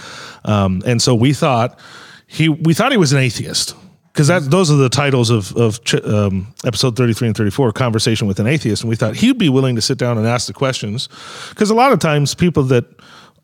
Um, 0.44 0.82
and 0.86 1.00
so 1.00 1.14
we 1.14 1.32
thought 1.32 1.78
he 2.26 2.48
we 2.48 2.74
thought 2.74 2.92
he 2.92 2.98
was 2.98 3.12
an 3.12 3.18
atheist 3.18 3.74
because 4.12 4.28
that 4.28 4.50
those 4.50 4.70
are 4.70 4.76
the 4.76 4.88
titles 4.88 5.30
of 5.30 5.56
of 5.56 5.80
um, 6.04 6.54
episode 6.64 6.96
thirty 6.96 7.12
three 7.12 7.28
and 7.28 7.36
thirty 7.36 7.50
four, 7.50 7.72
conversation 7.72 8.26
with 8.26 8.40
an 8.40 8.46
atheist, 8.46 8.82
and 8.82 8.90
we 8.90 8.96
thought 8.96 9.16
he'd 9.16 9.38
be 9.38 9.48
willing 9.48 9.76
to 9.76 9.82
sit 9.82 9.98
down 9.98 10.18
and 10.18 10.26
ask 10.26 10.46
the 10.46 10.52
questions 10.52 11.08
because 11.50 11.70
a 11.70 11.74
lot 11.74 11.92
of 11.92 11.98
times 11.98 12.34
people 12.34 12.62
that 12.64 12.84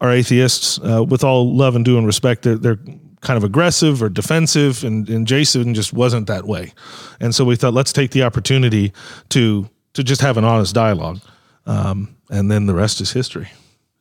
are 0.03 0.11
atheists, 0.11 0.81
uh, 0.81 1.05
with 1.05 1.23
all 1.23 1.55
love 1.55 1.77
and 1.77 1.85
due 1.85 1.97
and 1.97 2.07
respect, 2.07 2.43
they're, 2.43 2.57
they're 2.57 2.81
kind 3.21 3.37
of 3.37 3.45
aggressive 3.45 4.03
or 4.03 4.09
defensive, 4.09 4.83
and, 4.83 5.09
and 5.09 5.29
Jason 5.29 5.75
just 5.75 5.93
wasn't 5.93 6.27
that 6.27 6.45
way. 6.45 6.73
And 7.21 7.33
so 7.33 7.45
we 7.45 7.55
thought, 7.55 7.73
let's 7.73 7.93
take 7.93 8.11
the 8.11 8.25
opportunity 8.25 8.93
to 9.29 9.71
to 9.95 10.03
just 10.03 10.21
have 10.21 10.37
an 10.37 10.45
honest 10.45 10.75
dialogue, 10.75 11.21
um, 11.67 12.17
and 12.31 12.51
then 12.51 12.67
the 12.67 12.75
rest 12.75 13.01
is 13.01 13.13
history. 13.13 13.49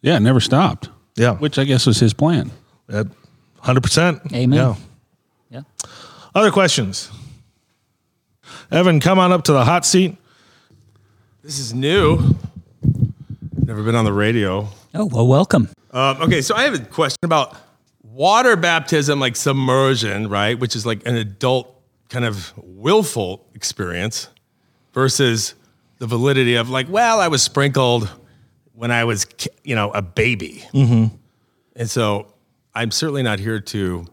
Yeah, 0.01 0.17
never 0.19 0.39
stopped. 0.39 0.89
Yeah, 1.15 1.35
Which 1.35 1.59
I 1.59 1.65
guess 1.65 1.85
was 1.85 1.99
his 1.99 2.13
plan. 2.13 2.51
At 2.89 3.07
hundred 3.59 3.81
percent. 3.83 4.21
Amen. 4.33 4.57
Yeah. 4.57 4.75
Yeah. 5.49 5.61
Other 6.33 6.51
questions? 6.51 7.11
Evan, 8.71 8.99
come 8.99 9.19
on 9.19 9.31
up 9.31 9.43
to 9.45 9.51
the 9.53 9.65
hot 9.65 9.85
seat. 9.85 10.15
This 11.43 11.59
is 11.59 11.73
new. 11.73 12.35
Never 13.65 13.83
been 13.83 13.95
on 13.95 14.05
the 14.05 14.13
radio. 14.13 14.67
Oh, 14.93 15.05
well, 15.05 15.27
welcome. 15.27 15.69
Um, 15.91 16.21
okay, 16.21 16.41
so 16.41 16.55
I 16.55 16.63
have 16.63 16.73
a 16.73 16.79
question 16.79 17.19
about 17.23 17.55
water 18.01 18.55
baptism, 18.55 19.19
like 19.19 19.35
submersion, 19.35 20.29
right? 20.29 20.57
Which 20.59 20.75
is 20.75 20.85
like 20.85 21.05
an 21.05 21.15
adult 21.15 21.73
kind 22.09 22.25
of 22.25 22.53
willful 22.57 23.45
experience 23.53 24.27
versus 24.93 25.55
the 26.01 26.07
validity 26.07 26.55
of 26.55 26.67
like, 26.67 26.89
well, 26.89 27.19
I 27.19 27.27
was 27.27 27.43
sprinkled 27.43 28.09
when 28.73 28.89
I 28.89 29.03
was, 29.03 29.27
you 29.63 29.75
know, 29.75 29.91
a 29.91 30.01
baby. 30.01 30.63
Mm-hmm. 30.73 31.15
And 31.75 31.87
so 31.87 32.33
I'm 32.73 32.89
certainly 32.89 33.21
not 33.21 33.37
here 33.37 33.59
to 33.59 34.07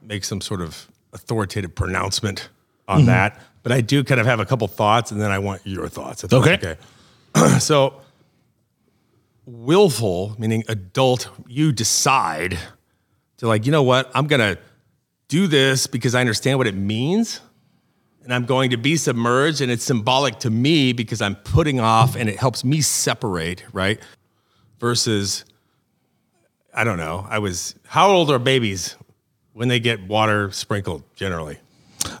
make 0.00 0.24
some 0.24 0.40
sort 0.40 0.62
of 0.62 0.90
authoritative 1.12 1.74
pronouncement 1.74 2.48
on 2.88 3.00
mm-hmm. 3.00 3.08
that, 3.08 3.38
but 3.62 3.70
I 3.70 3.82
do 3.82 4.02
kind 4.02 4.18
of 4.18 4.24
have 4.24 4.40
a 4.40 4.46
couple 4.46 4.66
thoughts 4.66 5.10
and 5.10 5.20
then 5.20 5.30
I 5.30 5.38
want 5.38 5.60
your 5.66 5.88
thoughts. 5.88 6.24
Okay. 6.24 6.54
okay. 6.54 6.76
so 7.58 8.00
willful, 9.44 10.36
meaning 10.38 10.64
adult, 10.68 11.28
you 11.46 11.70
decide 11.70 12.58
to 13.36 13.46
like, 13.46 13.66
you 13.66 13.72
know 13.72 13.82
what, 13.82 14.10
I'm 14.14 14.26
gonna 14.26 14.56
do 15.28 15.48
this 15.48 15.86
because 15.86 16.14
I 16.14 16.20
understand 16.20 16.56
what 16.56 16.66
it 16.66 16.74
means. 16.74 17.42
And 18.26 18.34
I'm 18.34 18.44
going 18.44 18.70
to 18.70 18.76
be 18.76 18.96
submerged, 18.96 19.60
and 19.60 19.70
it's 19.70 19.84
symbolic 19.84 20.40
to 20.40 20.50
me 20.50 20.92
because 20.92 21.22
I'm 21.22 21.36
putting 21.36 21.78
off 21.78 22.16
and 22.16 22.28
it 22.28 22.40
helps 22.40 22.64
me 22.64 22.80
separate, 22.80 23.62
right? 23.72 24.00
Versus, 24.80 25.44
I 26.74 26.82
don't 26.82 26.98
know, 26.98 27.24
I 27.30 27.38
was, 27.38 27.76
how 27.86 28.10
old 28.10 28.32
are 28.32 28.40
babies 28.40 28.96
when 29.52 29.68
they 29.68 29.78
get 29.78 30.08
water 30.08 30.50
sprinkled 30.50 31.04
generally? 31.14 31.58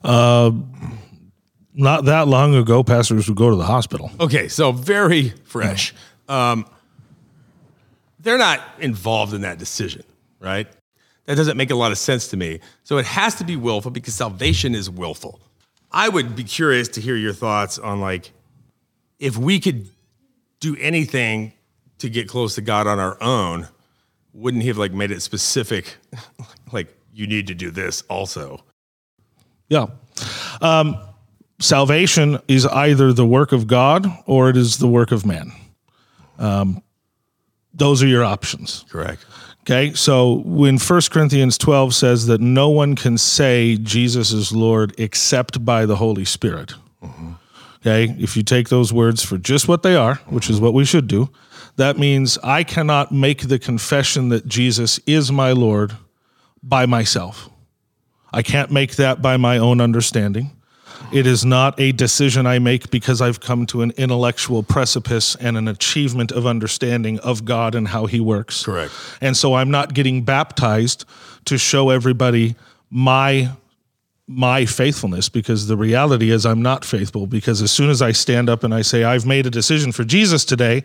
Not 0.04 2.04
that 2.04 2.28
long 2.28 2.54
ago, 2.54 2.84
pastors 2.84 3.26
would 3.26 3.36
go 3.36 3.50
to 3.50 3.56
the 3.56 3.64
hospital. 3.64 4.12
Okay, 4.20 4.46
so 4.46 4.70
very 4.70 5.30
fresh. 5.42 5.92
Um, 6.28 6.68
they're 8.20 8.38
not 8.38 8.60
involved 8.78 9.34
in 9.34 9.40
that 9.40 9.58
decision, 9.58 10.04
right? 10.38 10.68
That 11.24 11.34
doesn't 11.34 11.56
make 11.56 11.72
a 11.72 11.74
lot 11.74 11.90
of 11.90 11.98
sense 11.98 12.28
to 12.28 12.36
me. 12.36 12.60
So 12.84 12.98
it 12.98 13.06
has 13.06 13.34
to 13.34 13.44
be 13.44 13.56
willful 13.56 13.90
because 13.90 14.14
salvation 14.14 14.76
is 14.76 14.88
willful. 14.88 15.40
I 15.90 16.08
would 16.08 16.36
be 16.36 16.44
curious 16.44 16.88
to 16.88 17.00
hear 17.00 17.16
your 17.16 17.32
thoughts 17.32 17.78
on 17.78 18.00
like 18.00 18.32
if 19.18 19.36
we 19.36 19.60
could 19.60 19.88
do 20.60 20.76
anything 20.76 21.52
to 21.98 22.08
get 22.10 22.28
close 22.28 22.54
to 22.56 22.60
God 22.60 22.86
on 22.86 22.98
our 22.98 23.20
own, 23.22 23.68
wouldn't 24.32 24.62
he 24.62 24.68
have 24.68 24.78
like 24.78 24.92
made 24.92 25.10
it 25.10 25.22
specific, 25.22 25.96
like 26.72 26.94
you 27.12 27.26
need 27.26 27.46
to 27.46 27.54
do 27.54 27.70
this 27.70 28.02
also? 28.02 28.62
Yeah. 29.68 29.86
Um, 30.60 30.98
salvation 31.58 32.38
is 32.48 32.66
either 32.66 33.12
the 33.12 33.26
work 33.26 33.52
of 33.52 33.66
God 33.66 34.06
or 34.26 34.50
it 34.50 34.56
is 34.56 34.78
the 34.78 34.88
work 34.88 35.12
of 35.12 35.24
man. 35.24 35.52
Um, 36.38 36.82
those 37.72 38.02
are 38.02 38.06
your 38.06 38.24
options. 38.24 38.84
Correct. 38.88 39.24
Okay, 39.68 39.94
so 39.94 40.42
when 40.44 40.78
1 40.78 41.00
Corinthians 41.10 41.58
12 41.58 41.92
says 41.92 42.26
that 42.26 42.40
no 42.40 42.68
one 42.70 42.94
can 42.94 43.18
say 43.18 43.76
Jesus 43.76 44.30
is 44.30 44.52
Lord 44.52 44.94
except 44.96 45.64
by 45.64 45.86
the 45.86 45.96
Holy 45.96 46.24
Spirit. 46.24 46.74
Okay, 47.80 48.14
if 48.16 48.36
you 48.36 48.44
take 48.44 48.68
those 48.68 48.92
words 48.92 49.24
for 49.24 49.38
just 49.38 49.66
what 49.66 49.82
they 49.82 49.96
are, 49.96 50.16
which 50.26 50.48
is 50.48 50.60
what 50.60 50.72
we 50.72 50.84
should 50.84 51.08
do, 51.08 51.30
that 51.74 51.98
means 51.98 52.38
I 52.44 52.62
cannot 52.62 53.10
make 53.10 53.48
the 53.48 53.58
confession 53.58 54.28
that 54.28 54.46
Jesus 54.46 55.00
is 55.04 55.32
my 55.32 55.50
Lord 55.50 55.96
by 56.62 56.86
myself. 56.86 57.50
I 58.32 58.42
can't 58.42 58.70
make 58.70 58.94
that 58.96 59.20
by 59.20 59.36
my 59.36 59.58
own 59.58 59.80
understanding. 59.80 60.55
It 61.12 61.26
is 61.26 61.44
not 61.44 61.78
a 61.80 61.92
decision 61.92 62.46
I 62.46 62.58
make 62.58 62.90
because 62.90 63.20
I've 63.20 63.40
come 63.40 63.66
to 63.66 63.82
an 63.82 63.92
intellectual 63.96 64.62
precipice 64.62 65.36
and 65.36 65.56
an 65.56 65.68
achievement 65.68 66.32
of 66.32 66.46
understanding 66.46 67.18
of 67.20 67.44
God 67.44 67.74
and 67.74 67.88
how 67.88 68.06
He 68.06 68.20
works. 68.20 68.64
Correct. 68.64 68.92
And 69.20 69.36
so 69.36 69.54
I'm 69.54 69.70
not 69.70 69.94
getting 69.94 70.22
baptized 70.22 71.04
to 71.46 71.58
show 71.58 71.90
everybody 71.90 72.56
my 72.90 73.50
my 74.28 74.66
faithfulness 74.66 75.28
because 75.28 75.68
the 75.68 75.76
reality 75.76 76.32
is 76.32 76.44
I'm 76.44 76.60
not 76.60 76.84
faithful 76.84 77.28
because 77.28 77.62
as 77.62 77.70
soon 77.70 77.90
as 77.90 78.02
I 78.02 78.10
stand 78.10 78.50
up 78.50 78.64
and 78.64 78.74
I 78.74 78.82
say 78.82 79.04
I've 79.04 79.24
made 79.24 79.46
a 79.46 79.50
decision 79.50 79.92
for 79.92 80.02
Jesus 80.02 80.44
today, 80.44 80.82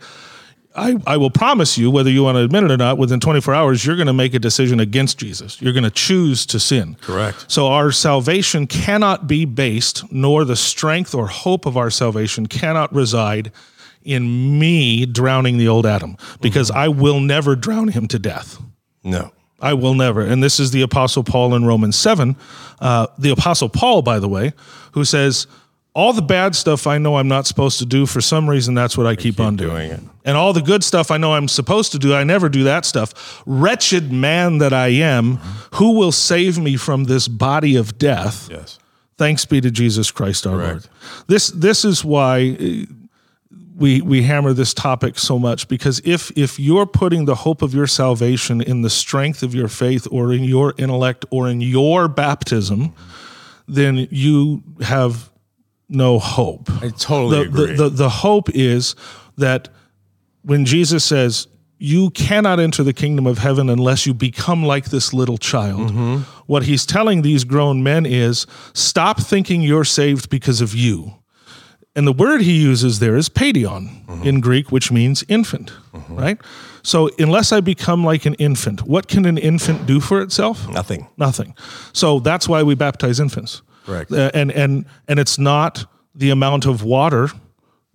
I, 0.74 0.96
I 1.06 1.16
will 1.16 1.30
promise 1.30 1.76
you, 1.76 1.90
whether 1.90 2.10
you 2.10 2.22
want 2.22 2.36
to 2.36 2.42
admit 2.42 2.64
it 2.64 2.70
or 2.70 2.76
not, 2.76 2.96
within 2.96 3.20
24 3.20 3.54
hours, 3.54 3.84
you're 3.84 3.96
going 3.96 4.06
to 4.06 4.12
make 4.12 4.34
a 4.34 4.38
decision 4.38 4.80
against 4.80 5.18
Jesus. 5.18 5.60
You're 5.60 5.72
going 5.72 5.84
to 5.84 5.90
choose 5.90 6.46
to 6.46 6.58
sin. 6.58 6.96
Correct. 7.00 7.44
So 7.48 7.66
our 7.66 7.92
salvation 7.92 8.66
cannot 8.66 9.26
be 9.26 9.44
based, 9.44 10.10
nor 10.12 10.44
the 10.44 10.56
strength 10.56 11.14
or 11.14 11.26
hope 11.26 11.66
of 11.66 11.76
our 11.76 11.90
salvation 11.90 12.46
cannot 12.46 12.94
reside 12.94 13.52
in 14.02 14.58
me 14.58 15.06
drowning 15.06 15.58
the 15.58 15.68
old 15.68 15.86
Adam, 15.86 16.16
because 16.40 16.70
I 16.70 16.88
will 16.88 17.20
never 17.20 17.54
drown 17.54 17.88
him 17.88 18.08
to 18.08 18.18
death. 18.18 18.60
No. 19.04 19.32
I 19.60 19.74
will 19.74 19.94
never. 19.94 20.22
And 20.22 20.42
this 20.42 20.58
is 20.58 20.72
the 20.72 20.82
Apostle 20.82 21.22
Paul 21.22 21.54
in 21.54 21.64
Romans 21.64 21.96
7. 21.96 22.34
Uh, 22.80 23.06
the 23.16 23.30
Apostle 23.30 23.68
Paul, 23.68 24.02
by 24.02 24.18
the 24.18 24.28
way, 24.28 24.52
who 24.92 25.04
says, 25.04 25.46
All 25.94 26.14
the 26.14 26.22
bad 26.22 26.56
stuff 26.56 26.86
I 26.86 26.96
know 26.96 27.16
I'm 27.16 27.28
not 27.28 27.46
supposed 27.46 27.78
to 27.80 27.86
do, 27.86 28.06
for 28.06 28.22
some 28.22 28.48
reason, 28.48 28.74
that's 28.74 28.96
what 28.96 29.06
I 29.06 29.14
keep, 29.14 29.38
on 29.38 29.56
doing. 29.56 29.70
doing 29.70 29.90
it. 29.90 30.00
And 30.24 30.36
all 30.38 30.54
the 30.54 30.62
good 30.62 30.82
stuff 30.82 31.10
I 31.10 31.18
know 31.18 31.34
I'm 31.34 31.48
supposed 31.48 31.92
to 31.92 31.98
do, 31.98 32.14
I 32.14 32.24
never 32.24 32.48
do 32.48 32.64
that 32.64 32.86
stuff. 32.86 33.42
Wretched 33.44 34.10
man 34.10 34.58
that 34.58 34.72
I 34.72 34.88
am, 34.88 35.36
who 35.74 35.92
will 35.98 36.12
save 36.12 36.58
me 36.58 36.76
from 36.76 37.04
this 37.04 37.28
body 37.28 37.76
of 37.76 37.98
death? 37.98 38.48
Yes. 38.50 38.78
Thanks 39.18 39.44
be 39.44 39.60
to 39.60 39.70
Jesus 39.70 40.10
Christ 40.10 40.46
our 40.46 40.56
Correct. 40.56 40.70
Lord. 40.70 41.24
This 41.28 41.48
this 41.48 41.84
is 41.84 42.04
why 42.04 42.56
uh, 42.58 42.92
we 43.76 44.00
we 44.00 44.22
hammer 44.22 44.52
this 44.52 44.72
topic 44.72 45.18
so 45.18 45.38
much 45.38 45.68
because 45.68 46.00
if 46.04 46.30
if 46.36 46.58
you're 46.58 46.86
putting 46.86 47.26
the 47.26 47.34
hope 47.34 47.62
of 47.62 47.74
your 47.74 47.86
salvation 47.86 48.60
in 48.62 48.82
the 48.82 48.90
strength 48.90 49.42
of 49.42 49.54
your 49.54 49.68
faith 49.68 50.08
or 50.10 50.32
in 50.32 50.44
your 50.44 50.74
intellect 50.78 51.24
or 51.30 51.48
in 51.48 51.60
your 51.60 52.08
baptism, 52.08 52.94
then 53.68 54.08
you 54.10 54.62
have 54.80 55.30
no 55.92 56.18
hope. 56.18 56.70
I 56.82 56.88
totally 56.90 57.36
the, 57.36 57.42
agree. 57.42 57.66
The, 57.74 57.84
the 57.84 57.88
the 57.90 58.08
hope 58.08 58.48
is 58.50 58.94
that 59.36 59.68
when 60.42 60.64
Jesus 60.64 61.04
says 61.04 61.46
you 61.82 62.10
cannot 62.10 62.60
enter 62.60 62.84
the 62.84 62.92
kingdom 62.92 63.26
of 63.26 63.38
heaven 63.38 63.68
unless 63.68 64.06
you 64.06 64.14
become 64.14 64.64
like 64.64 64.84
this 64.90 65.12
little 65.12 65.36
child. 65.36 65.90
Mm-hmm. 65.90 66.18
What 66.46 66.62
he's 66.62 66.86
telling 66.86 67.22
these 67.22 67.42
grown 67.42 67.82
men 67.82 68.06
is 68.06 68.46
stop 68.72 69.18
thinking 69.18 69.62
you're 69.62 69.82
saved 69.82 70.30
because 70.30 70.60
of 70.60 70.76
you. 70.76 71.14
And 71.96 72.06
the 72.06 72.12
word 72.12 72.40
he 72.40 72.52
uses 72.52 73.00
there 73.00 73.16
is 73.16 73.28
paidion 73.28 74.06
mm-hmm. 74.06 74.22
in 74.22 74.40
Greek, 74.40 74.70
which 74.70 74.92
means 74.92 75.24
infant, 75.26 75.72
mm-hmm. 75.92 76.14
right? 76.14 76.40
So 76.84 77.10
unless 77.18 77.50
I 77.50 77.60
become 77.60 78.04
like 78.04 78.26
an 78.26 78.34
infant, 78.34 78.82
what 78.82 79.08
can 79.08 79.24
an 79.24 79.36
infant 79.36 79.84
do 79.84 79.98
for 79.98 80.22
itself? 80.22 80.68
Nothing. 80.68 81.08
Nothing. 81.16 81.52
So 81.92 82.20
that's 82.20 82.48
why 82.48 82.62
we 82.62 82.76
baptize 82.76 83.18
infants. 83.18 83.60
Correct. 83.84 84.12
Uh, 84.12 84.30
and 84.34 84.50
and 84.52 84.86
and 85.08 85.18
it's 85.18 85.38
not 85.38 85.86
the 86.14 86.30
amount 86.30 86.66
of 86.66 86.82
water 86.82 87.28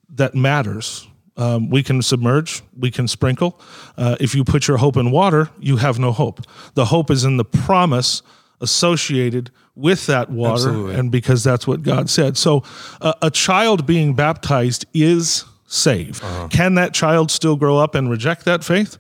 that 0.10 0.36
matters. 0.36 1.08
Um, 1.38 1.70
we 1.70 1.84
can 1.84 2.01
submerge, 2.01 2.63
we 2.75 2.89
can 2.89 3.08
sprinkle. 3.08 3.62
Uh, 3.96 4.15
if 4.20 4.34
you 4.34 4.44
put 4.44 4.67
your 4.67 4.77
hope 4.77 4.98
in 4.98 5.12
water, 5.12 5.50
you 5.60 5.77
have 5.77 6.00
no 6.00 6.12
hope. 6.12 6.41
The 6.74 6.86
hope 6.86 7.12
is 7.12 7.24
in 7.24 7.38
the 7.38 7.46
promise 7.46 8.24
associated 8.60 9.51
with 9.75 10.08
that 10.08 10.32
water, 10.32 10.53
Absolutely. 10.53 10.96
and 10.96 11.12
because 11.12 11.44
that's 11.44 11.67
what 11.67 11.84
God 11.84 12.10
said. 12.10 12.38
So, 12.38 12.63
uh, 13.01 13.13
a 13.22 13.29
child 13.29 13.86
being 13.86 14.15
baptized 14.15 14.86
is 14.96 15.46
saved. 15.67 16.24
Uh-huh. 16.24 16.48
Can 16.48 16.74
that 16.75 16.96
child 16.96 17.29
still 17.29 17.56
grow 17.56 17.77
up 17.77 17.94
and 17.94 18.10
reject 18.10 18.46
that 18.46 18.63
faith? 18.63 18.98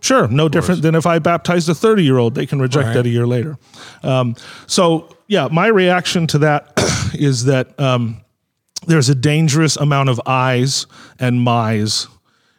Sure, 0.00 0.26
no 0.28 0.48
different 0.48 0.82
than 0.82 0.94
if 0.94 1.06
I 1.06 1.18
baptized 1.18 1.68
a 1.68 1.74
30 1.74 2.02
year 2.04 2.18
old, 2.18 2.34
they 2.34 2.46
can 2.46 2.60
reject 2.60 2.86
Right. 2.88 2.94
that 2.94 3.06
a 3.06 3.10
year 3.10 3.26
later. 3.26 3.58
Um, 4.02 4.34
so, 4.66 5.14
yeah, 5.28 5.48
my 5.50 5.66
reaction 5.66 6.26
to 6.28 6.38
that 6.38 6.72
is 7.14 7.44
that 7.44 7.78
um, 7.78 8.22
there's 8.86 9.08
a 9.08 9.14
dangerous 9.14 9.76
amount 9.76 10.08
of 10.08 10.20
I's 10.26 10.86
and 11.18 11.42
my's 11.42 12.06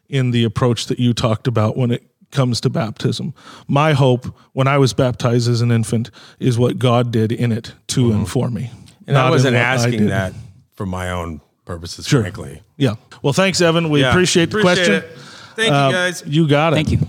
in 0.08 0.32
the 0.32 0.44
approach 0.44 0.86
that 0.88 1.00
you 1.00 1.14
talked 1.14 1.48
about 1.48 1.76
when 1.78 1.90
it 1.92 2.04
comes 2.32 2.62
to 2.62 2.70
baptism. 2.70 3.34
My 3.68 3.94
hope 3.94 4.26
when 4.54 4.68
I 4.68 4.78
was 4.78 4.94
baptized 4.94 5.50
as 5.50 5.62
an 5.62 5.72
infant 5.72 6.12
is 6.40 6.58
what 6.60 6.78
God 6.80 7.12
did 7.12 7.32
in 7.32 7.52
it 7.52 7.74
to 7.88 8.12
and 8.12 8.30
for 8.30 8.50
me. 8.50 8.64
Mm-hmm. 8.64 9.04
And 9.08 9.18
I 9.18 9.30
wasn't 9.30 9.56
what 9.56 9.62
I 9.64 9.66
asking 9.66 10.06
that 10.08 10.34
for 10.76 10.86
my 10.86 11.10
own 11.10 11.42
purposes, 11.66 12.08
Sure. 12.08 12.22
frankly. 12.22 12.62
Yeah. 12.78 12.96
Well, 13.22 13.34
thanks, 13.34 13.60
Evan. 13.62 13.90
We 13.90 14.02
Yeah. 14.02 14.12
appreciate 14.12 14.52
the 14.52 14.60
Appreciate 14.60 14.86
question. 14.86 14.94
it. 14.96 15.18
Thank 15.56 15.74
Uh, 15.74 15.88
you, 15.88 15.94
guys. 15.94 16.24
You 16.26 16.48
got 16.48 16.74
it. 16.74 16.76
Thank 16.78 16.92
you. 16.92 17.00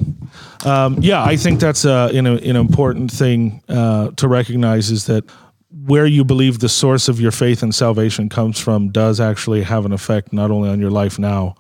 Um, 0.64 0.99
yeah, 1.00 1.23
I 1.25 1.37
think 1.37 1.61
that's 1.61 1.85
uh, 1.85 2.11
an, 2.14 2.26
an 2.26 2.57
important 2.57 3.11
thing 3.11 3.62
uh, 3.69 4.11
to 4.12 4.28
recognize 4.28 4.90
is 4.90 5.07
that 5.07 5.25
where 5.87 6.07
you 6.07 6.25
believe 6.25 6.59
the 6.59 6.69
source 6.69 7.09
of 7.09 7.21
your 7.21 7.33
faith 7.33 7.62
and 7.62 7.75
salvation 7.75 8.28
comes 8.28 8.59
from 8.59 8.90
does 8.90 9.21
actually 9.21 9.62
have 9.62 9.85
an 9.85 9.92
effect 9.92 10.33
not 10.33 10.50
only 10.50 10.69
on 10.69 10.78
your 10.78 10.90
life 10.90 11.19
now, 11.19 11.54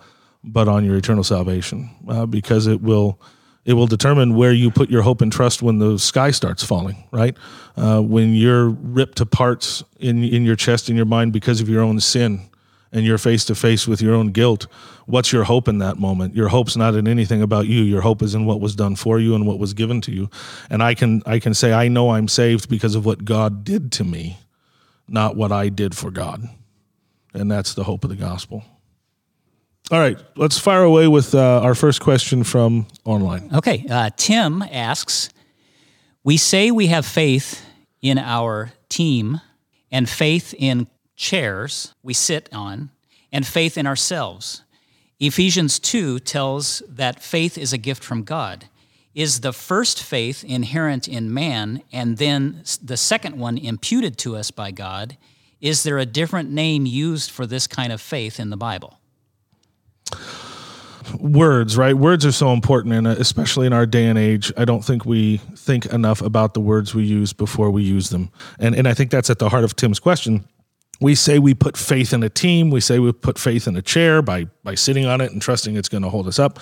but 0.44 0.68
on 0.68 0.84
your 0.84 0.96
eternal 0.96 1.24
salvation, 1.24 1.90
uh, 2.08 2.26
because 2.26 2.66
it 2.66 2.82
will 2.82 3.20
it 3.64 3.74
will 3.74 3.86
determine 3.86 4.34
where 4.34 4.52
you 4.52 4.72
put 4.72 4.90
your 4.90 5.02
hope 5.02 5.20
and 5.20 5.32
trust 5.32 5.62
when 5.62 5.78
the 5.78 5.96
sky 5.98 6.30
starts 6.30 6.64
falling. 6.64 7.04
Right, 7.10 7.36
uh, 7.76 8.00
when 8.00 8.34
you're 8.34 8.68
ripped 8.68 9.18
to 9.18 9.26
parts 9.26 9.82
in 9.98 10.22
in 10.22 10.44
your 10.44 10.56
chest 10.56 10.88
and 10.88 10.96
your 10.96 11.06
mind 11.06 11.32
because 11.32 11.60
of 11.60 11.68
your 11.68 11.82
own 11.82 11.98
sin 12.00 12.48
and 12.92 13.06
you're 13.06 13.18
face 13.18 13.44
to 13.46 13.54
face 13.54 13.88
with 13.88 14.02
your 14.02 14.14
own 14.14 14.28
guilt, 14.28 14.66
what's 15.06 15.32
your 15.32 15.44
hope 15.44 15.66
in 15.66 15.78
that 15.78 15.98
moment? 15.98 16.34
Your 16.34 16.48
hope's 16.48 16.76
not 16.76 16.94
in 16.94 17.08
anything 17.08 17.42
about 17.42 17.66
you. 17.66 17.82
Your 17.82 18.02
hope 18.02 18.22
is 18.22 18.34
in 18.34 18.44
what 18.44 18.60
was 18.60 18.76
done 18.76 18.96
for 18.96 19.18
you 19.18 19.34
and 19.34 19.46
what 19.46 19.58
was 19.58 19.72
given 19.72 20.00
to 20.02 20.12
you. 20.12 20.28
And 20.68 20.82
I 20.82 20.94
can 20.94 21.22
I 21.26 21.38
can 21.38 21.54
say 21.54 21.72
I 21.72 21.88
know 21.88 22.10
I'm 22.10 22.28
saved 22.28 22.68
because 22.68 22.94
of 22.94 23.06
what 23.06 23.24
God 23.24 23.64
did 23.64 23.90
to 23.92 24.04
me, 24.04 24.38
not 25.08 25.36
what 25.36 25.52
I 25.52 25.68
did 25.70 25.96
for 25.96 26.10
God. 26.10 26.48
And 27.34 27.50
that's 27.50 27.74
the 27.74 27.84
hope 27.84 28.04
of 28.04 28.10
the 28.10 28.16
gospel. 28.16 28.62
All 29.90 29.98
right, 29.98 30.18
let's 30.36 30.58
fire 30.58 30.82
away 30.82 31.08
with 31.08 31.34
uh, 31.34 31.60
our 31.60 31.74
first 31.74 32.00
question 32.00 32.44
from 32.44 32.86
online. 33.04 33.50
Okay. 33.54 33.84
Uh, 33.90 34.10
Tim 34.16 34.62
asks 34.62 35.30
We 36.22 36.36
say 36.36 36.70
we 36.70 36.86
have 36.86 37.04
faith 37.04 37.64
in 38.00 38.18
our 38.18 38.72
team 38.88 39.40
and 39.90 40.08
faith 40.08 40.54
in 40.56 40.86
chairs 41.16 41.94
we 42.02 42.14
sit 42.14 42.48
on 42.52 42.90
and 43.32 43.46
faith 43.46 43.78
in 43.78 43.86
ourselves. 43.86 44.62
Ephesians 45.20 45.78
2 45.78 46.18
tells 46.20 46.82
that 46.88 47.22
faith 47.22 47.56
is 47.56 47.72
a 47.72 47.78
gift 47.78 48.02
from 48.02 48.24
God. 48.24 48.66
Is 49.14 49.40
the 49.40 49.52
first 49.52 50.02
faith 50.02 50.42
inherent 50.42 51.06
in 51.06 51.32
man 51.32 51.82
and 51.92 52.16
then 52.18 52.62
the 52.82 52.96
second 52.96 53.38
one 53.38 53.58
imputed 53.58 54.16
to 54.18 54.36
us 54.36 54.50
by 54.50 54.70
God? 54.70 55.16
Is 55.60 55.82
there 55.82 55.98
a 55.98 56.06
different 56.06 56.50
name 56.50 56.86
used 56.86 57.30
for 57.30 57.46
this 57.46 57.66
kind 57.66 57.92
of 57.92 58.00
faith 58.00 58.40
in 58.40 58.50
the 58.50 58.56
Bible? 58.56 58.98
words, 61.18 61.76
right? 61.76 61.94
Words 61.94 62.24
are 62.24 62.32
so 62.32 62.52
important, 62.52 62.94
and 62.94 63.06
especially 63.06 63.66
in 63.66 63.72
our 63.72 63.86
day 63.86 64.06
and 64.06 64.18
age, 64.18 64.52
I 64.56 64.64
don't 64.64 64.84
think 64.84 65.04
we 65.04 65.38
think 65.56 65.86
enough 65.86 66.22
about 66.22 66.54
the 66.54 66.60
words 66.60 66.94
we 66.94 67.04
use 67.04 67.32
before 67.32 67.70
we 67.70 67.82
use 67.82 68.10
them. 68.10 68.30
And 68.58 68.74
and 68.74 68.88
I 68.88 68.94
think 68.94 69.10
that's 69.10 69.30
at 69.30 69.38
the 69.38 69.48
heart 69.48 69.64
of 69.64 69.76
Tim's 69.76 69.98
question. 69.98 70.44
We 71.02 71.14
say 71.14 71.38
we 71.38 71.52
put 71.54 71.76
faith 71.76 72.12
in 72.12 72.22
a 72.22 72.28
team. 72.28 72.70
We 72.70 72.80
say 72.80 72.98
we 72.98 73.12
put 73.12 73.38
faith 73.38 73.66
in 73.66 73.76
a 73.76 73.82
chair 73.82 74.22
by 74.22 74.46
by 74.64 74.74
sitting 74.74 75.04
on 75.04 75.20
it 75.20 75.32
and 75.32 75.42
trusting 75.42 75.76
it's 75.76 75.88
going 75.88 76.02
to 76.02 76.08
hold 76.08 76.26
us 76.26 76.38
up. 76.38 76.58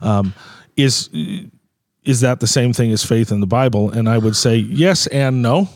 Um, 0.00 0.34
is 0.76 1.08
is 2.02 2.20
that 2.20 2.40
the 2.40 2.46
same 2.46 2.72
thing 2.72 2.90
as 2.90 3.04
faith 3.04 3.30
in 3.30 3.40
the 3.40 3.46
Bible? 3.46 3.90
And 3.90 4.08
I 4.08 4.18
would 4.18 4.34
say 4.34 4.56
yes 4.56 5.06
and 5.06 5.42
no. 5.42 5.68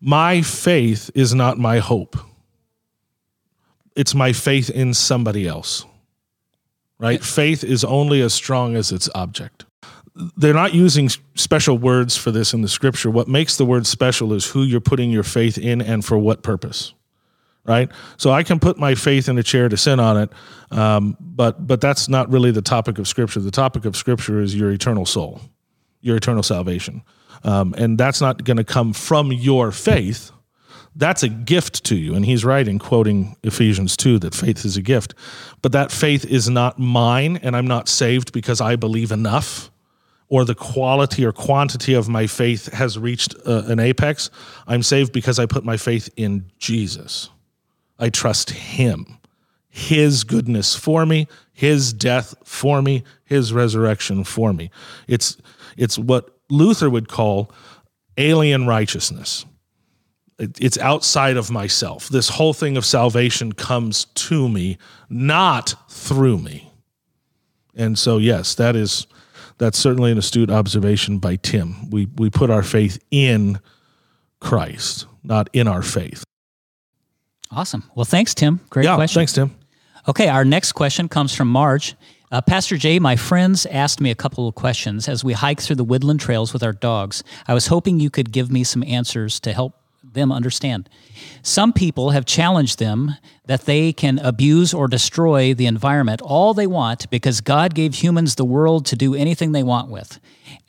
My 0.00 0.42
faith 0.42 1.10
is 1.14 1.32
not 1.32 1.58
my 1.58 1.78
hope. 1.78 2.16
It's 3.94 4.14
my 4.14 4.32
faith 4.32 4.68
in 4.70 4.94
somebody 4.94 5.46
else 5.46 5.84
right? 7.02 7.22
Faith 7.22 7.64
is 7.64 7.82
only 7.82 8.22
as 8.22 8.32
strong 8.32 8.76
as 8.76 8.92
its 8.92 9.10
object. 9.12 9.64
They're 10.36 10.54
not 10.54 10.72
using 10.72 11.08
special 11.34 11.76
words 11.76 12.16
for 12.16 12.30
this 12.30 12.54
in 12.54 12.62
the 12.62 12.68
scripture. 12.68 13.10
What 13.10 13.26
makes 13.26 13.56
the 13.56 13.66
word 13.66 13.88
special 13.88 14.32
is 14.32 14.46
who 14.46 14.62
you're 14.62 14.80
putting 14.80 15.10
your 15.10 15.24
faith 15.24 15.58
in 15.58 15.82
and 15.82 16.04
for 16.04 16.16
what 16.16 16.44
purpose, 16.44 16.94
right? 17.64 17.90
So 18.16 18.30
I 18.30 18.42
can 18.42 18.58
put 18.58 18.78
my 18.78 18.94
faith 18.94 19.28
in 19.28 19.38
a 19.38 19.42
chair 19.42 19.68
to 19.68 19.76
sit 19.76 20.00
on 20.00 20.16
it, 20.16 20.30
um, 20.70 21.16
but 21.20 21.66
but 21.66 21.80
that's 21.80 22.08
not 22.08 22.30
really 22.30 22.50
the 22.50 22.62
topic 22.62 22.98
of 22.98 23.08
scripture. 23.08 23.40
The 23.40 23.50
topic 23.50 23.84
of 23.84 23.96
scripture 23.96 24.40
is 24.40 24.54
your 24.54 24.70
eternal 24.70 25.06
soul, 25.06 25.40
your 26.00 26.16
eternal 26.16 26.42
salvation, 26.42 27.02
um, 27.44 27.74
and 27.78 27.98
that's 27.98 28.20
not 28.20 28.44
going 28.44 28.56
to 28.56 28.64
come 28.64 28.92
from 28.92 29.32
your 29.32 29.72
faith 29.72 30.32
that's 30.94 31.22
a 31.22 31.28
gift 31.28 31.84
to 31.84 31.96
you. 31.96 32.14
And 32.14 32.24
he's 32.24 32.44
right 32.44 32.66
in 32.66 32.78
quoting 32.78 33.36
Ephesians 33.42 33.96
2 33.96 34.18
that 34.20 34.34
faith 34.34 34.64
is 34.64 34.76
a 34.76 34.82
gift. 34.82 35.14
But 35.62 35.72
that 35.72 35.90
faith 35.90 36.24
is 36.24 36.48
not 36.48 36.78
mine, 36.78 37.38
and 37.42 37.56
I'm 37.56 37.66
not 37.66 37.88
saved 37.88 38.32
because 38.32 38.60
I 38.60 38.76
believe 38.76 39.10
enough 39.10 39.70
or 40.28 40.44
the 40.44 40.54
quality 40.54 41.24
or 41.26 41.32
quantity 41.32 41.92
of 41.92 42.08
my 42.08 42.26
faith 42.26 42.72
has 42.72 42.98
reached 42.98 43.34
uh, 43.46 43.64
an 43.66 43.78
apex. 43.78 44.30
I'm 44.66 44.82
saved 44.82 45.12
because 45.12 45.38
I 45.38 45.46
put 45.46 45.64
my 45.64 45.76
faith 45.76 46.08
in 46.16 46.50
Jesus. 46.58 47.28
I 48.02 48.10
trust 48.10 48.50
him, 48.50 49.18
his 49.68 50.24
goodness 50.24 50.74
for 50.76 51.06
me, 51.06 51.28
his 51.52 51.92
death 51.92 52.34
for 52.44 52.82
me, 52.82 53.04
his 53.24 53.52
resurrection 53.52 54.24
for 54.24 54.52
me. 54.52 54.70
It's, 55.06 55.36
it's 55.76 55.98
what 55.98 56.36
Luther 56.50 56.90
would 56.90 57.08
call 57.08 57.50
alien 58.18 58.66
righteousness 58.66 59.46
it- 60.38 60.58
it's 60.60 60.78
outside 60.78 61.36
of 61.36 61.50
myself. 61.50 62.08
This 62.08 62.30
whole 62.30 62.52
thing 62.52 62.76
of 62.76 62.84
salvation 62.84 63.52
comes 63.52 64.06
to 64.06 64.48
me, 64.48 64.76
not 65.08 65.74
through 65.88 66.38
me. 66.38 66.72
And 67.76 67.98
so, 67.98 68.18
yes, 68.18 68.54
that 68.56 68.74
is 68.74 69.06
that's 69.58 69.78
certainly 69.78 70.10
an 70.10 70.18
astute 70.18 70.50
observation 70.50 71.18
by 71.18 71.36
Tim. 71.36 71.88
We 71.90 72.08
we 72.16 72.28
put 72.28 72.50
our 72.50 72.62
faith 72.64 72.98
in 73.10 73.60
Christ, 74.40 75.06
not 75.22 75.48
in 75.52 75.68
our 75.68 75.82
faith. 75.82 76.24
Awesome. 77.52 77.84
Well, 77.94 78.04
thanks, 78.04 78.34
Tim. 78.34 78.60
Great 78.70 78.84
yeah, 78.84 78.94
question. 78.94 79.20
thanks, 79.20 79.32
Tim. 79.32 79.54
Okay, 80.08 80.28
our 80.28 80.44
next 80.44 80.72
question 80.72 81.08
comes 81.08 81.34
from 81.34 81.48
Marge. 81.48 81.94
Uh, 82.32 82.40
Pastor 82.40 82.78
Jay, 82.78 82.98
my 82.98 83.14
friends 83.14 83.66
asked 83.66 84.00
me 84.00 84.10
a 84.10 84.14
couple 84.14 84.48
of 84.48 84.54
questions 84.54 85.06
as 85.06 85.22
we 85.22 85.34
hike 85.34 85.60
through 85.60 85.76
the 85.76 85.84
woodland 85.84 86.18
trails 86.18 86.52
with 86.54 86.62
our 86.62 86.72
dogs. 86.72 87.22
I 87.46 87.52
was 87.52 87.66
hoping 87.66 88.00
you 88.00 88.08
could 88.08 88.32
give 88.32 88.50
me 88.50 88.64
some 88.64 88.82
answers 88.82 89.38
to 89.40 89.52
help 89.52 89.74
them 90.02 90.32
understand. 90.32 90.88
Some 91.42 91.72
people 91.72 92.10
have 92.10 92.24
challenged 92.24 92.78
them 92.78 93.16
that 93.46 93.66
they 93.66 93.92
can 93.92 94.18
abuse 94.18 94.72
or 94.72 94.88
destroy 94.88 95.52
the 95.54 95.66
environment 95.66 96.20
all 96.22 96.54
they 96.54 96.66
want 96.66 97.08
because 97.10 97.40
God 97.40 97.74
gave 97.74 97.94
humans 97.94 98.34
the 98.34 98.44
world 98.44 98.86
to 98.86 98.96
do 98.96 99.14
anything 99.14 99.52
they 99.52 99.62
want 99.62 99.88
with. 99.90 100.18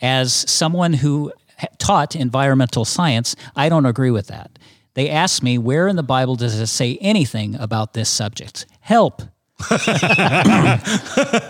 As 0.02 0.34
someone 0.34 0.94
who 0.94 1.32
taught 1.78 2.16
environmental 2.16 2.86
science, 2.86 3.36
I 3.56 3.70
don't 3.70 3.86
agree 3.86 4.12
with 4.12 4.28
that. 4.28 4.60
They 4.96 5.10
asked 5.10 5.42
me, 5.44 5.58
where 5.58 5.88
in 5.88 5.96
the 5.96 6.04
Bible 6.04 6.36
does 6.36 6.60
it 6.60 6.68
say 6.68 6.98
anything 7.02 7.56
about 7.56 7.94
this 7.94 8.10
subject? 8.10 8.66
Help. 8.82 9.22